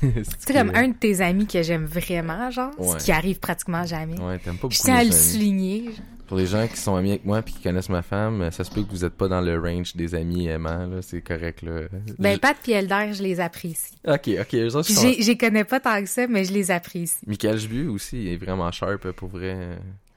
[0.00, 4.18] C'est comme un de tes amis que j'aime vraiment, genre, ce qui arrive pratiquement jamais.
[4.20, 5.16] Ouais, t'aimes pas beaucoup Je tiens à le amis.
[5.18, 5.84] souligner.
[5.84, 5.92] genre.
[6.26, 8.70] Pour les gens qui sont amis avec moi puis qui connaissent ma femme, ça se
[8.70, 11.00] peut que vous êtes pas dans le range des amis aimants, là.
[11.00, 11.82] C'est correct, là.
[12.18, 13.94] Ben, Je- Pat puis Elder, je les apprécie.
[14.06, 15.10] Ok, ok, autres, Puis sont...
[15.18, 17.16] j'y connais pas tant que ça, mais je les apprécie.
[17.26, 19.56] Michael Jbu aussi, il est vraiment sharp, pour vrai.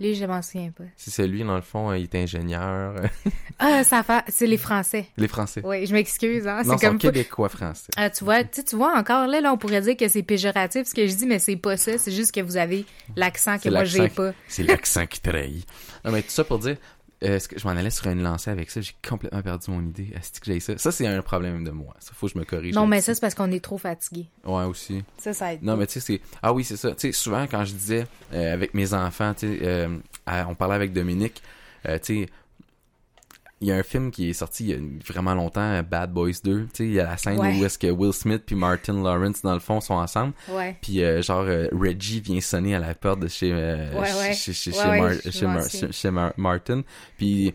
[0.01, 0.85] Lui, je m'en souviens pas.
[0.97, 2.95] Si c'est lui, dans le fond, il est ingénieur.
[3.63, 4.23] Ah, ça fait...
[4.27, 5.05] C'est les Français.
[5.17, 5.61] les Français.
[5.63, 6.63] Oui, je m'excuse, hein.
[6.65, 7.13] non, C'est comme sont pas...
[7.13, 7.91] québécois-français.
[7.95, 10.95] Ah, tu vois, tu vois encore là, là, on pourrait dire que c'est péjoratif ce
[10.95, 11.99] que je dis, mais c'est pas ça.
[11.99, 14.33] C'est juste que vous avez l'accent que moi j'ai pas.
[14.47, 15.67] C'est l'accent qui trahit.
[16.03, 16.77] Non, mais tout ça pour dire,
[17.23, 20.11] euh, que je m'en allais sur une lancée avec ça, j'ai complètement perdu mon idée.
[20.15, 20.77] Est-ce que j'ai ça?
[20.77, 21.95] Ça, c'est un problème de moi.
[21.99, 22.73] Ça, faut que je me corrige.
[22.73, 24.27] Non, mais ça, c'est parce qu'on est trop fatigué.
[24.43, 25.03] Ouais, aussi.
[25.17, 25.61] Ça, ça aide.
[25.61, 26.21] Non, mais tu sais, c'est.
[26.41, 26.91] Ah oui, c'est ça.
[26.91, 29.97] Tu sais, souvent, quand je disais euh, avec mes enfants, tu sais, euh,
[30.47, 31.43] on parlait avec Dominique,
[31.87, 32.29] euh, tu sais,
[33.61, 34.77] il y a un film qui est sorti il y a
[35.13, 36.63] vraiment longtemps, Bad Boys 2.
[36.63, 37.57] Tu sais, il y a la scène Ouais.
[37.59, 40.33] où est-ce que Will Smith puis Martin Lawrence, dans le fond, sont ensemble.
[40.49, 40.75] Ouais.
[40.81, 44.53] Puis euh, genre euh, Reggie vient sonner à la porte de chez euh, Ouais, chez
[44.53, 46.81] chez, Mar- Mar- Mar- Martin.
[47.17, 47.53] Puis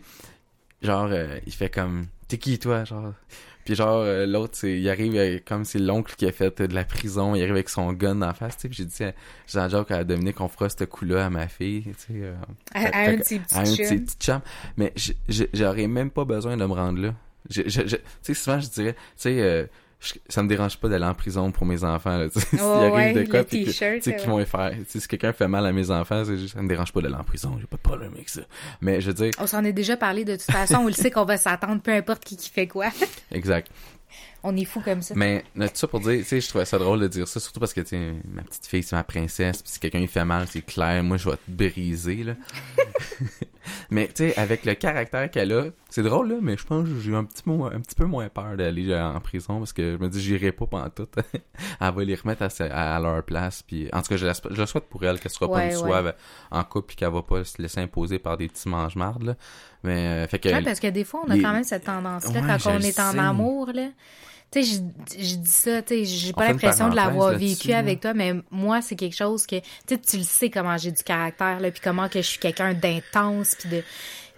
[0.81, 1.09] genre
[1.45, 2.83] il fait comme t'es qui toi?
[2.85, 3.13] Genre
[3.67, 6.85] puis genre euh, l'autre il arrive euh, comme c'est l'oncle qui a fait de la
[6.85, 8.69] prison, il arrive avec son gun en face, tu sais.
[8.69, 9.13] Puis j'ai dit
[9.45, 12.13] j'ai un joke à Dominique on fera ce coup-là à ma fille, tu sais.
[12.13, 12.33] euh,
[12.73, 13.25] À, à à un chums.
[14.05, 14.39] petits chums.
[14.77, 14.93] Mais
[15.53, 17.13] j'aurais même pas besoin de me rendre là.
[17.49, 19.65] Je- je- je- Tu sais, souvent, je dirais, tu sais, euh,
[19.99, 22.17] je- ça me dérange pas d'aller en prison pour mes enfants.
[22.17, 22.27] Là.
[22.35, 24.71] S'il arrive ouais, de quoi, puis que- qu'ils vont y faire.
[24.87, 27.23] Si quelqu'un fait mal à mes enfants, c'est juste, ça me dérange pas d'aller en
[27.23, 27.57] prison.
[27.59, 28.41] J'ai pas de problème avec ça.
[28.81, 30.75] Mais je veux dire, On s'en est déjà parlé de toute façon.
[30.81, 32.87] On le sait qu'on va s'attendre, peu importe qui qui fait quoi.
[33.31, 33.71] exact.
[34.43, 35.13] On est fou comme ça.
[35.15, 37.59] Mais tout ça pour dire, tu sais, je trouvais ça drôle de dire ça, surtout
[37.59, 40.25] parce que, tu sais, ma petite fille, c'est ma princesse, puis si quelqu'un lui fait
[40.25, 42.33] mal, c'est clair, moi, je vais te briser, là.
[43.89, 46.99] mais, tu sais, avec le caractère qu'elle a, c'est drôle, là, mais je pense que
[46.99, 50.03] j'ai un petit, un petit peu moins peur d'aller euh, en prison, parce que je
[50.03, 51.07] me dis, j'irai pas pendant tout.
[51.81, 54.53] elle va les remettre à, sa- à leur place, puis en tout cas, je, l'aspe-
[54.53, 55.75] je souhaite pour elle, qu'elle soit pas une ouais.
[55.75, 56.13] soive
[56.51, 59.35] en couple, puis qu'elle va pas se laisser imposer par des petits mange-mardes, là.
[59.87, 60.49] Mais, euh, fait que...
[60.49, 62.79] Ouais, parce que des fois, on a les- quand même cette tendance-là Ouais, quand on
[62.79, 63.19] est en sais.
[63.19, 63.87] amour, là.
[64.49, 64.79] Tu sais,
[65.17, 68.33] je, je dis ça, tu sais, j'ai pas l'impression de l'avoir vécu avec toi, mais
[68.49, 71.69] moi, c'est quelque chose que, tu sais, tu le sais comment j'ai du caractère, là,
[71.69, 73.83] puis comment que je suis quelqu'un d'intense, puis de...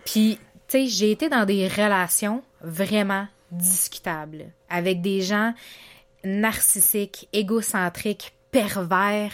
[0.05, 5.53] Puis, tu sais, j'ai été dans des relations vraiment discutables, avec des gens
[6.23, 9.31] narcissiques, égocentriques, pervers,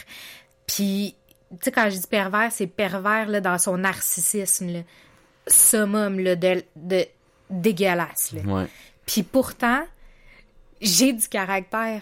[0.67, 1.15] puis,
[1.51, 4.79] tu sais, quand je dis pervers, c'est pervers, là, dans son narcissisme, là.
[5.47, 7.05] Summum, là, de, de
[7.49, 8.41] dégueulasse, là.
[8.41, 8.67] Ouais.
[9.05, 9.83] Puis pourtant,
[10.81, 12.01] j'ai du caractère.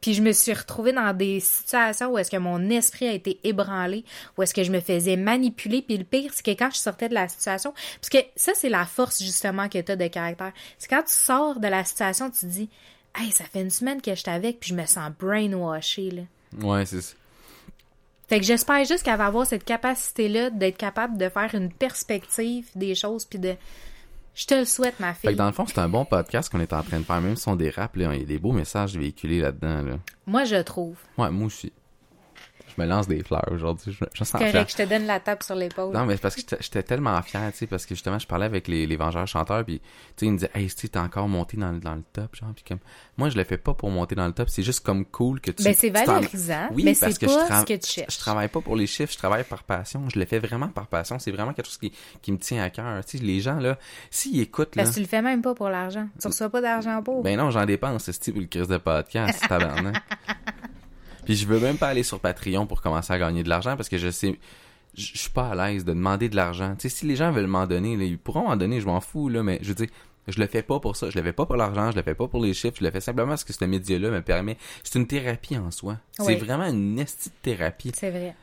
[0.00, 3.40] Puis je me suis retrouvée dans des situations où est-ce que mon esprit a été
[3.42, 4.04] ébranlé,
[4.36, 5.80] où est-ce que je me faisais manipuler.
[5.80, 8.68] Puis le pire, c'est que quand je sortais de la situation, parce que ça, c'est
[8.68, 10.52] la force justement que tu as de caractère.
[10.76, 12.68] C'est quand tu sors de la situation, tu te dis,
[13.16, 16.22] hey, ça fait une semaine que je suis avec, puis je me sens brainwashé, là.
[16.60, 17.14] Ouais, c'est ça.
[18.28, 22.66] Fait que j'espère juste qu'elle va avoir cette capacité-là d'être capable de faire une perspective
[22.74, 23.54] des choses, puis de...
[24.34, 25.36] Je te le souhaite, ma Fait fille.
[25.36, 27.36] que dans le fond, c'est un bon podcast qu'on est en train de faire, même
[27.36, 29.98] si on dérape, là, il y a des beaux messages véhiculés là-dedans, là.
[30.26, 30.96] Moi, je trouve.
[31.18, 31.72] Ouais, moi aussi.
[32.76, 34.32] Je me lance des fleurs aujourd'hui, je, je sens.
[34.40, 35.92] Correct, je te donne la tape sur l'épaule.
[35.94, 38.46] Non, mais c'est parce que j'étais- tellement fier, tu sais, parce que justement, je parlais
[38.46, 39.84] avec les, les vengeurs chanteurs, puis, tu
[40.16, 42.50] sais, ils me disaient, hey, Steve, t'es encore monté dans, le- dans le top, genre,
[42.54, 42.78] puis comme,
[43.16, 45.50] moi, je le fais pas pour monter dans le top, c'est juste comme cool que
[45.50, 45.62] tu.
[45.62, 48.14] Ben, c'est tu valorisant, Oui, mais c'est que je pas tra- ce que tu cherches.
[48.14, 50.86] Je travaille pas pour les chiffres, je travaille par passion, je le fais vraiment par
[50.88, 53.58] passion, c'est vraiment quelque chose qui, qui me tient à cœur, tu sais, les gens,
[53.60, 53.78] là,
[54.10, 54.82] s'ils écoutent, là.
[54.82, 56.08] Parce que tu le fais même pas pour l'argent.
[56.20, 57.22] Tu reçois pas d'argent pour.
[57.22, 59.94] Ben non, j'en dépense, c'est Steve, le crise de podcast, tabarnak.
[61.24, 63.88] Puis je veux même pas aller sur Patreon pour commencer à gagner de l'argent parce
[63.88, 64.38] que je sais,
[64.94, 66.74] je suis pas à l'aise de demander de l'argent.
[66.78, 69.00] Tu sais, si les gens veulent m'en donner, là, ils pourront m'en donner, je m'en
[69.00, 69.88] fous, là, mais je veux dire,
[70.28, 71.10] je le fais pas pour ça.
[71.10, 72.90] Je le fais pas pour l'argent, je le fais pas pour les chiffres, je le
[72.90, 74.56] fais simplement parce que ce média-là me permet.
[74.82, 75.98] C'est une thérapie en soi.
[76.18, 76.26] Oui.
[76.26, 77.92] C'est vraiment une esti de thérapie.
[77.94, 78.34] C'est vrai.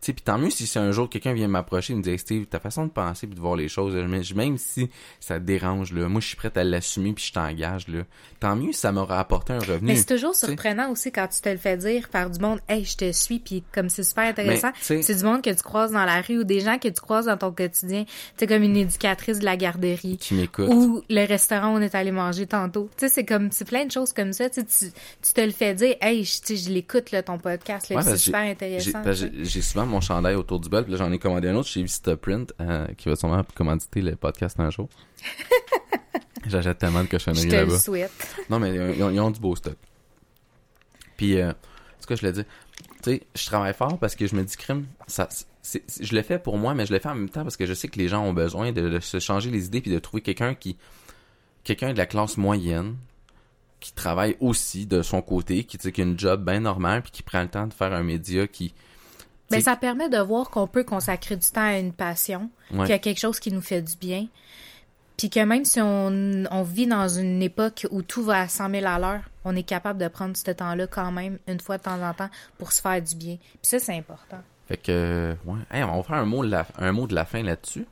[0.00, 2.58] Sais, puis tant mieux si un jour quelqu'un vient m'approcher et me dire Steve, ta
[2.58, 4.88] façon de penser puis de voir les choses, même si
[5.20, 8.04] ça te dérange là, moi je suis prête à l'assumer puis je t'engage là.
[8.38, 9.88] Tant mieux si ça m'aura apporté un revenu.
[9.88, 12.84] Mais c'est toujours surprenant aussi quand tu te le fais dire par du monde, hey,
[12.84, 14.70] je te suis, puis comme c'est super intéressant.
[14.80, 17.26] C'est du monde que tu croises dans la rue ou des gens que tu croises
[17.26, 18.04] dans ton quotidien.
[18.38, 20.16] Tu comme une éducatrice de la garderie.
[20.16, 20.68] qui m'écoute.
[20.68, 22.88] Ou le restaurant où on est allé manger tantôt.
[22.96, 24.48] Tu sais, c'est comme, c'est plein de choses comme ça.
[24.48, 24.86] Tu, tu,
[25.22, 28.16] tu te le fais dire, hey, je, je l'écoute, là, ton podcast, là, Ouais, c'est
[28.16, 29.02] super intéressant.
[29.42, 31.82] j'ai souvent mon chandail autour du bol, puis là j'en ai commandé un autre chez
[31.82, 34.88] Vista Print, euh, qui va sûrement commanditer le podcast un jour.
[36.46, 37.78] J'achète tellement de Je cochonneries te le là-bas.
[37.78, 38.36] souhaite.
[38.48, 39.76] Non, mais ils ont, ils ont du beau stock.
[41.16, 41.52] Puis, euh,
[42.00, 42.44] ce que je le dis.
[43.02, 45.28] Tu sais, je travaille fort parce que je me dis, crime, ça,
[46.00, 47.74] je le fais pour moi, mais je le fais en même temps parce que je
[47.74, 50.22] sais que les gens ont besoin de, de se changer les idées puis de trouver
[50.22, 50.76] quelqu'un qui,
[51.62, 52.96] quelqu'un de la classe moyenne,
[53.80, 57.22] qui travaille aussi de son côté, qui, qui a une job bien normale puis qui
[57.22, 58.72] prend le temps de faire un média qui,
[59.50, 62.80] Mais T'sais- ça permet de voir qu'on peut consacrer du temps à une passion, Ouais.
[62.80, 64.26] qu'il y a quelque chose qui nous fait du bien.
[65.16, 68.70] Puis que même si on, on vit dans une époque où tout va à 100
[68.70, 71.82] 000 à l'heure, on est capable de prendre ce temps-là quand même, une fois de
[71.82, 73.36] temps en temps, pour se faire du bien.
[73.36, 74.38] Puis ça, c'est important.
[74.68, 75.58] Fait que, ouais.
[75.70, 77.86] Hey, on va faire un mot de la, un mot de la fin là-dessus.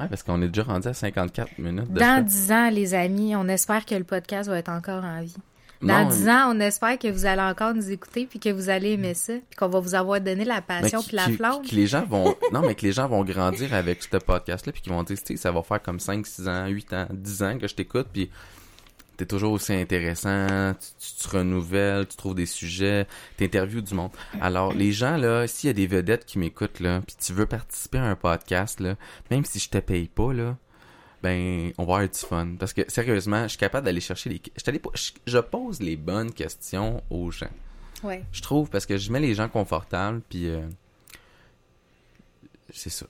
[0.00, 2.24] Ouais, parce qu'on est déjà rendu à 54 minutes de Dans fait.
[2.24, 5.36] 10 ans, les amis, on espère que le podcast va être encore en vie.
[5.82, 8.92] Dans 10 ans, on espère que vous allez encore nous écouter puis que vous allez
[8.92, 11.62] aimer ça puis qu'on va vous avoir donné la passion puis la flamme.
[11.62, 14.82] que les gens vont, non, mais que les gens vont grandir avec ce podcast-là puis
[14.82, 17.42] qu'ils vont dire, tu sais, ça va faire comme 5, 6 ans, 8 ans, 10
[17.42, 18.30] ans que je t'écoute puis
[19.16, 23.06] t'es toujours aussi intéressant, tu, tu te renouvelles, tu trouves des sujets,
[23.36, 24.10] t'interviews du monde.
[24.40, 27.46] Alors, les gens, là, s'il y a des vedettes qui m'écoutent, là, puis tu veux
[27.46, 28.96] participer à un podcast, là,
[29.30, 30.56] même si je te paye pas, là,
[31.26, 32.54] ben, on va avoir du fun.
[32.58, 34.40] Parce que, sérieusement, je suis capable d'aller chercher les...
[34.56, 37.50] Je, je, je pose les bonnes questions aux gens.
[38.02, 38.22] Ouais.
[38.32, 40.48] Je trouve, parce que je mets les gens confortables, puis...
[40.48, 40.66] euh,
[42.72, 43.06] c'est ça.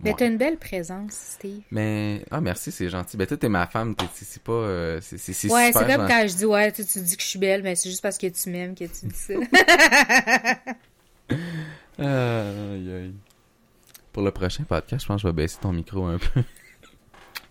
[0.00, 0.16] Mais Ouais.
[0.18, 1.62] t'as une belle présence, Steve.
[1.70, 2.22] Mais...
[2.30, 3.16] Ah, merci, c'est gentil.
[3.16, 4.52] Ben, toi, t'es ma femme, t'es- c'est pas...
[4.52, 7.22] euh, c'est c'est- c'est Ouais, c'est comme quand je dis ouais, tu, tu dis que
[7.22, 9.34] je suis belle, mais c'est juste parce que tu m'aimes que tu dis ça.
[11.98, 13.14] Aïe, aïe.
[14.12, 16.42] Pour le prochain podcast, je pense que je vais baisser ton micro un peu.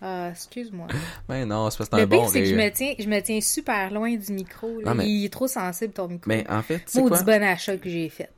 [0.02, 0.86] Ah, excuse-moi.
[1.28, 2.94] Mais non, c'est parce que c'est Le un bon pire, c'est que je me tiens,
[2.98, 4.80] je me tiens super loin du micro.
[4.80, 4.90] là.
[4.90, 6.28] Non, mais- Il est trop sensible ton micro.
[6.28, 7.22] Mais en fait, Maudit quoi?
[7.22, 8.30] bon achat que j'ai fait.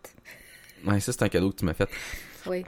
[0.87, 1.89] Ouais, ça, c'est un cadeau que tu m'as fait.
[2.47, 2.65] Oui.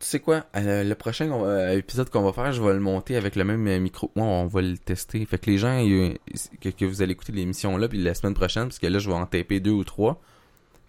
[0.00, 0.44] Tu sais quoi?
[0.54, 3.66] Euh, le prochain euh, épisode qu'on va faire, je vais le monter avec le même
[3.66, 4.12] euh, micro.
[4.14, 5.24] Moi, on va le tester.
[5.26, 6.14] Fait que les gens, euh,
[6.60, 9.08] que, que vous allez écouter l'émission là, puis la semaine prochaine, parce que là, je
[9.08, 10.20] vais en taper deux ou trois.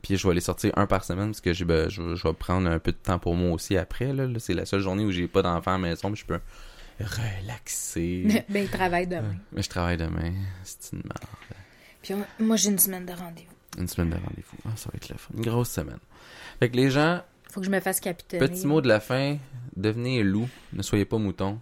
[0.04, 2.34] Puis je vais les sortir un par semaine, parce que j'ai, ben, je, je vais
[2.34, 4.14] prendre un peu de temps pour moi aussi après.
[4.14, 6.26] Là, Là, c'est la seule journée où j'ai pas d'enfant à la maison, puis je
[6.26, 6.40] peux
[7.06, 8.44] relaxer.
[8.50, 9.36] ben, il travaille demain.
[9.52, 10.34] Mais je travaille demain.
[10.64, 11.20] C'est une merde.
[12.02, 13.54] Puis on- moi, j'ai une semaine de rendez-vous.
[13.82, 14.58] Une semaine de rendez-vous.
[14.66, 15.30] Ah, ça va être le fun.
[15.36, 16.00] Une grosse semaine.
[16.60, 17.22] Fait que les gens,
[17.52, 18.40] Faut que je me fasse capitaine.
[18.40, 19.38] Petit mot de la fin,
[19.76, 21.60] devenez loup, ne soyez pas mouton.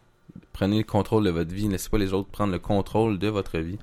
[0.54, 3.28] Prenez le contrôle de votre vie, ne laissez pas les autres prendre le contrôle de
[3.28, 3.78] votre vie.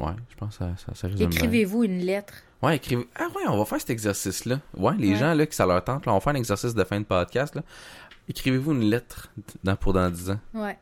[0.00, 1.30] Ouais, je pense que ça, ça, ça résume.
[1.30, 2.34] Écrivez-vous une lettre.
[2.62, 3.06] Ouais, écrivez.
[3.14, 4.58] Ah ouais, on va faire cet exercice-là.
[4.76, 5.16] Ouais, les Ouais.
[5.16, 7.04] gens là, que ça leur tente, là, on va faire un exercice de fin de
[7.04, 7.54] podcast.
[7.54, 7.62] Là.
[8.28, 9.30] Écrivez-vous une lettre
[9.64, 10.40] dans, pour dans 10 ans?
[10.54, 10.78] Ouais.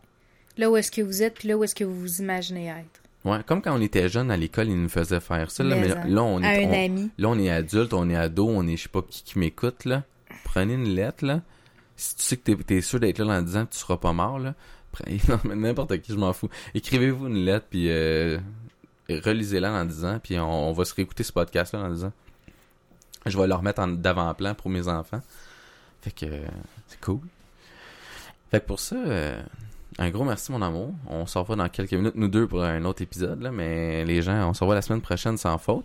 [0.59, 3.01] Là où est-ce que vous êtes, puis là où est-ce que vous vous imaginez être.
[3.25, 5.63] Ouais, comme quand on était jeune à l'école, ils nous faisaient faire ça.
[5.63, 7.11] Là, Mais mais là, on à est, on- ami.
[7.19, 9.85] Là, on est adulte, on est ado, on est je sais pas qui qui m'écoute,
[9.85, 10.03] là.
[10.45, 11.41] Prenez une lettre, là.
[11.97, 14.13] Si tu sais que t'es, t'es sûr d'être là dans 10 ans, tu seras pas
[14.13, 14.55] mort, là.
[14.91, 16.49] Prenez, non, mais n'importe qui, je m'en fous.
[16.75, 18.39] Écrivez-vous une lettre, puis euh,
[19.09, 22.13] relisez-la dans 10 ans, puis on, on va se réécouter ce podcast-là dans 10 ans.
[23.27, 25.21] Je vais le remettre en d'avant-plan pour mes enfants.
[26.03, 26.47] Fait que euh,
[26.89, 27.21] c'est cool.
[28.51, 29.41] Fait que pour ça, euh,
[29.99, 30.93] un gros merci mon amour.
[31.09, 34.21] On se revoit dans quelques minutes, nous deux, pour un autre épisode, là, mais les
[34.23, 35.85] gens, on se revoit la semaine prochaine sans faute.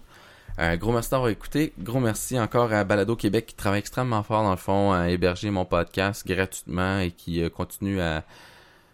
[0.58, 1.74] Un gros merci d'avoir écouté.
[1.80, 5.52] Gros merci encore à Balado Québec qui travaille extrêmement fort dans le fond à héberger
[5.52, 8.24] mon podcast gratuitement et qui euh, continue à,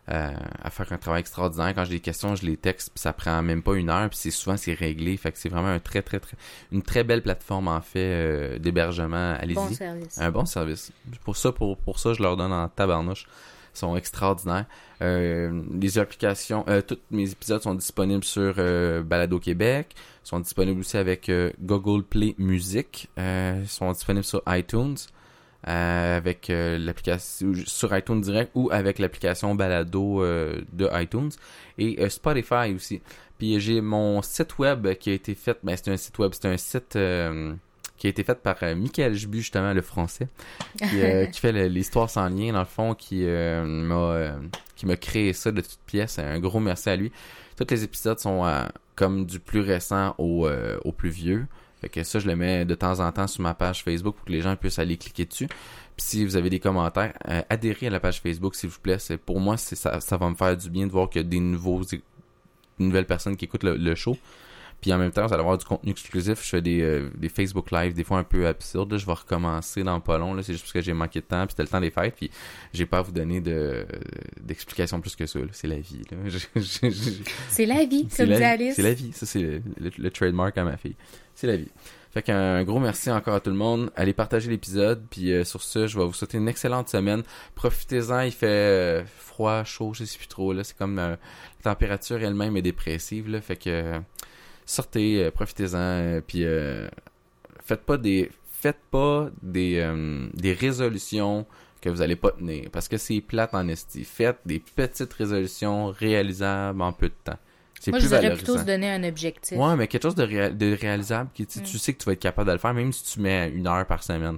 [0.08, 0.32] à,
[0.62, 1.74] à faire un travail extraordinaire.
[1.74, 4.18] Quand j'ai des questions, je les texte puis ça prend même pas une heure puis
[4.18, 5.16] c'est souvent c'est réglé.
[5.18, 6.38] Fait que c'est vraiment un très très très
[6.72, 9.36] une très belle plateforme en fait euh, d'hébergement.
[9.40, 9.56] Allez-y.
[9.56, 10.18] Bon service.
[10.18, 10.92] Un bon service.
[11.24, 13.28] Pour ça, pour, pour ça, je leur donne en tabarnouche.
[13.76, 14.66] Ils sont extraordinaires.
[15.02, 19.96] Euh, les applications, euh, tous mes épisodes sont disponibles sur euh, Balado Québec.
[20.24, 23.10] Ils sont disponibles aussi avec euh, Google Play Music.
[23.18, 24.96] Euh, ils sont disponibles sur iTunes.
[25.68, 31.32] Euh, avec euh, l'application sur iTunes direct ou avec l'application Balado euh, de iTunes
[31.78, 33.02] et euh, Spotify aussi.
[33.38, 36.48] Puis j'ai mon site web qui a été fait, ben c'est un site web, c'est
[36.48, 37.54] un site euh,
[37.98, 40.28] qui a été fait par euh, Michael Jbu, justement, le français,
[40.78, 44.38] qui, euh, qui fait l'histoire sans lien, dans le fond, qui euh, m'a euh,
[44.76, 46.20] qui m'a créé ça de toutes pièces.
[46.20, 47.12] Un gros merci à lui.
[47.56, 48.64] Tous les épisodes sont euh,
[48.96, 51.48] comme du plus récent au, euh, au plus vieux.
[51.84, 54.26] Fait que ça, je le mets de temps en temps sur ma page Facebook pour
[54.26, 55.48] que les gens puissent aller cliquer dessus.
[55.48, 55.58] Puis
[55.98, 59.00] si vous avez des commentaires, euh, adhérez à la page Facebook, s'il vous plaît.
[59.00, 61.26] C'est pour moi, c'est ça, ça va me faire du bien de voir qu'il y
[61.26, 62.02] a des nouveaux, des
[62.80, 64.18] nouvelles personnes qui écoutent le, le show.
[64.82, 66.44] Puis en même temps, vous allez avoir du contenu exclusif.
[66.44, 68.98] Je fais des, euh, des Facebook Live, des fois un peu absurdes.
[68.98, 70.34] Je vais recommencer dans pas long.
[70.34, 70.44] là.
[70.44, 71.46] C'est juste parce que j'ai manqué de temps.
[71.46, 72.16] Puis c'était le temps des fêtes.
[72.18, 72.30] Puis
[72.74, 73.86] j'ai pas à vous donner de
[74.42, 75.40] d'explications plus que ça.
[75.54, 76.02] C'est la vie.
[77.50, 78.44] C'est la vie, c'est comme dit.
[78.44, 78.76] Alice.
[78.76, 79.12] C'est la vie.
[79.14, 80.96] Ça, c'est le, le- le trademark à ma fille.
[81.36, 81.70] C'est la vie.
[82.14, 83.92] Fait qu'un gros merci encore à tout le monde.
[83.96, 85.04] Allez partager l'épisode.
[85.10, 87.24] Puis euh, sur ce, je vais vous souhaiter une excellente semaine.
[87.56, 88.22] Profitez-en.
[88.22, 90.54] Il fait euh, froid, chaud, je sais plus trop.
[90.54, 90.64] là.
[90.64, 91.16] C'est comme euh,
[91.66, 93.30] la température elle-même est dépressive.
[93.30, 93.42] Là.
[93.42, 94.00] Fait que
[94.66, 96.46] sortez, profitez-en, puis
[97.64, 99.86] faites pas des faites pas des,
[100.34, 101.46] des résolutions
[101.82, 104.06] que vous allez pas tenir parce que c'est plate en esti.
[104.06, 107.40] Faites des petites résolutions réalisables en peu de temps.
[107.84, 109.58] C'est Moi, plus je dirais plutôt se donner un objectif.
[109.58, 111.80] Ouais, mais quelque chose de, réa- de réalisable qui tu, tu Mm.
[111.80, 113.86] sais que tu vas être capable de le faire même si tu mets une heure
[113.86, 114.38] par semaine.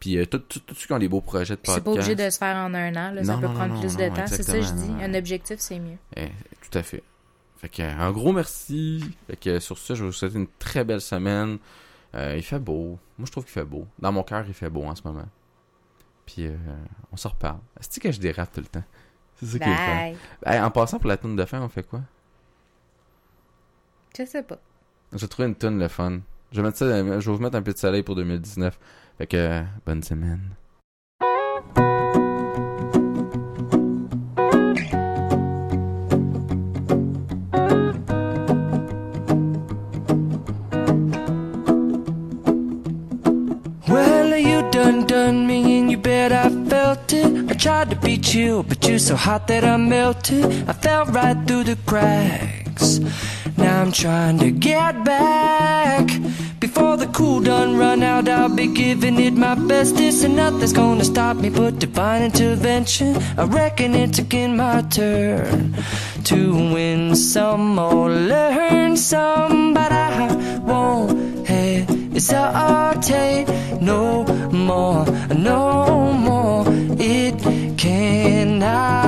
[0.00, 1.78] Puis euh, tout- tout- tous ceux qui ont des beaux projets de podcast.
[1.78, 3.80] c'est pas obligé de se faire en un an, là, ça peut non, prendre non,
[3.80, 4.26] plus de temps.
[4.26, 4.90] C'est ça que je dis.
[5.02, 5.98] Un objectif, c'est mieux.
[6.16, 6.28] Eh,
[6.70, 7.02] tout à fait.
[7.58, 9.04] Fait que, un gros merci.
[9.26, 11.58] Fait que sur ce, je vous souhaite une très belle semaine.
[12.14, 12.98] Euh, il fait beau.
[13.18, 13.86] Moi, je trouve qu'il fait beau.
[13.98, 15.26] Dans mon cœur, il fait beau en ce moment.
[16.24, 16.56] Puis, euh,
[17.12, 17.58] on se reparle.
[17.80, 18.84] C'est que je dérape tout le temps?
[19.34, 19.94] C'est ça qui est le fun.
[19.96, 20.16] Bye.
[20.46, 22.00] Hey, en passant pour la tune de fin, on fait quoi?
[24.18, 24.58] Je sais pas.
[25.12, 26.18] J'ai trouvé une tune le fun.
[26.50, 28.76] Je vais, mettre ça, je vais vous mettre un peu de soleil pour 2019.
[29.16, 30.40] Fait que, bonne semaine.
[43.88, 47.50] Well, you done done me and you bet I felt it.
[47.50, 50.44] I tried to be chill, but you're so hot that I melted.
[50.68, 52.98] I fell right through the cracks.
[53.58, 56.08] Now I'm trying to get back.
[56.60, 59.96] Before the cool done run out, I'll be giving it my best.
[59.96, 63.16] This and nothing's gonna stop me but divine intervention.
[63.36, 65.74] I reckon it's again my turn
[66.24, 73.48] to win some or learn some, but I won't hesitate
[73.80, 75.04] no more,
[75.34, 76.64] no more.
[76.98, 77.38] It
[77.78, 79.07] cannot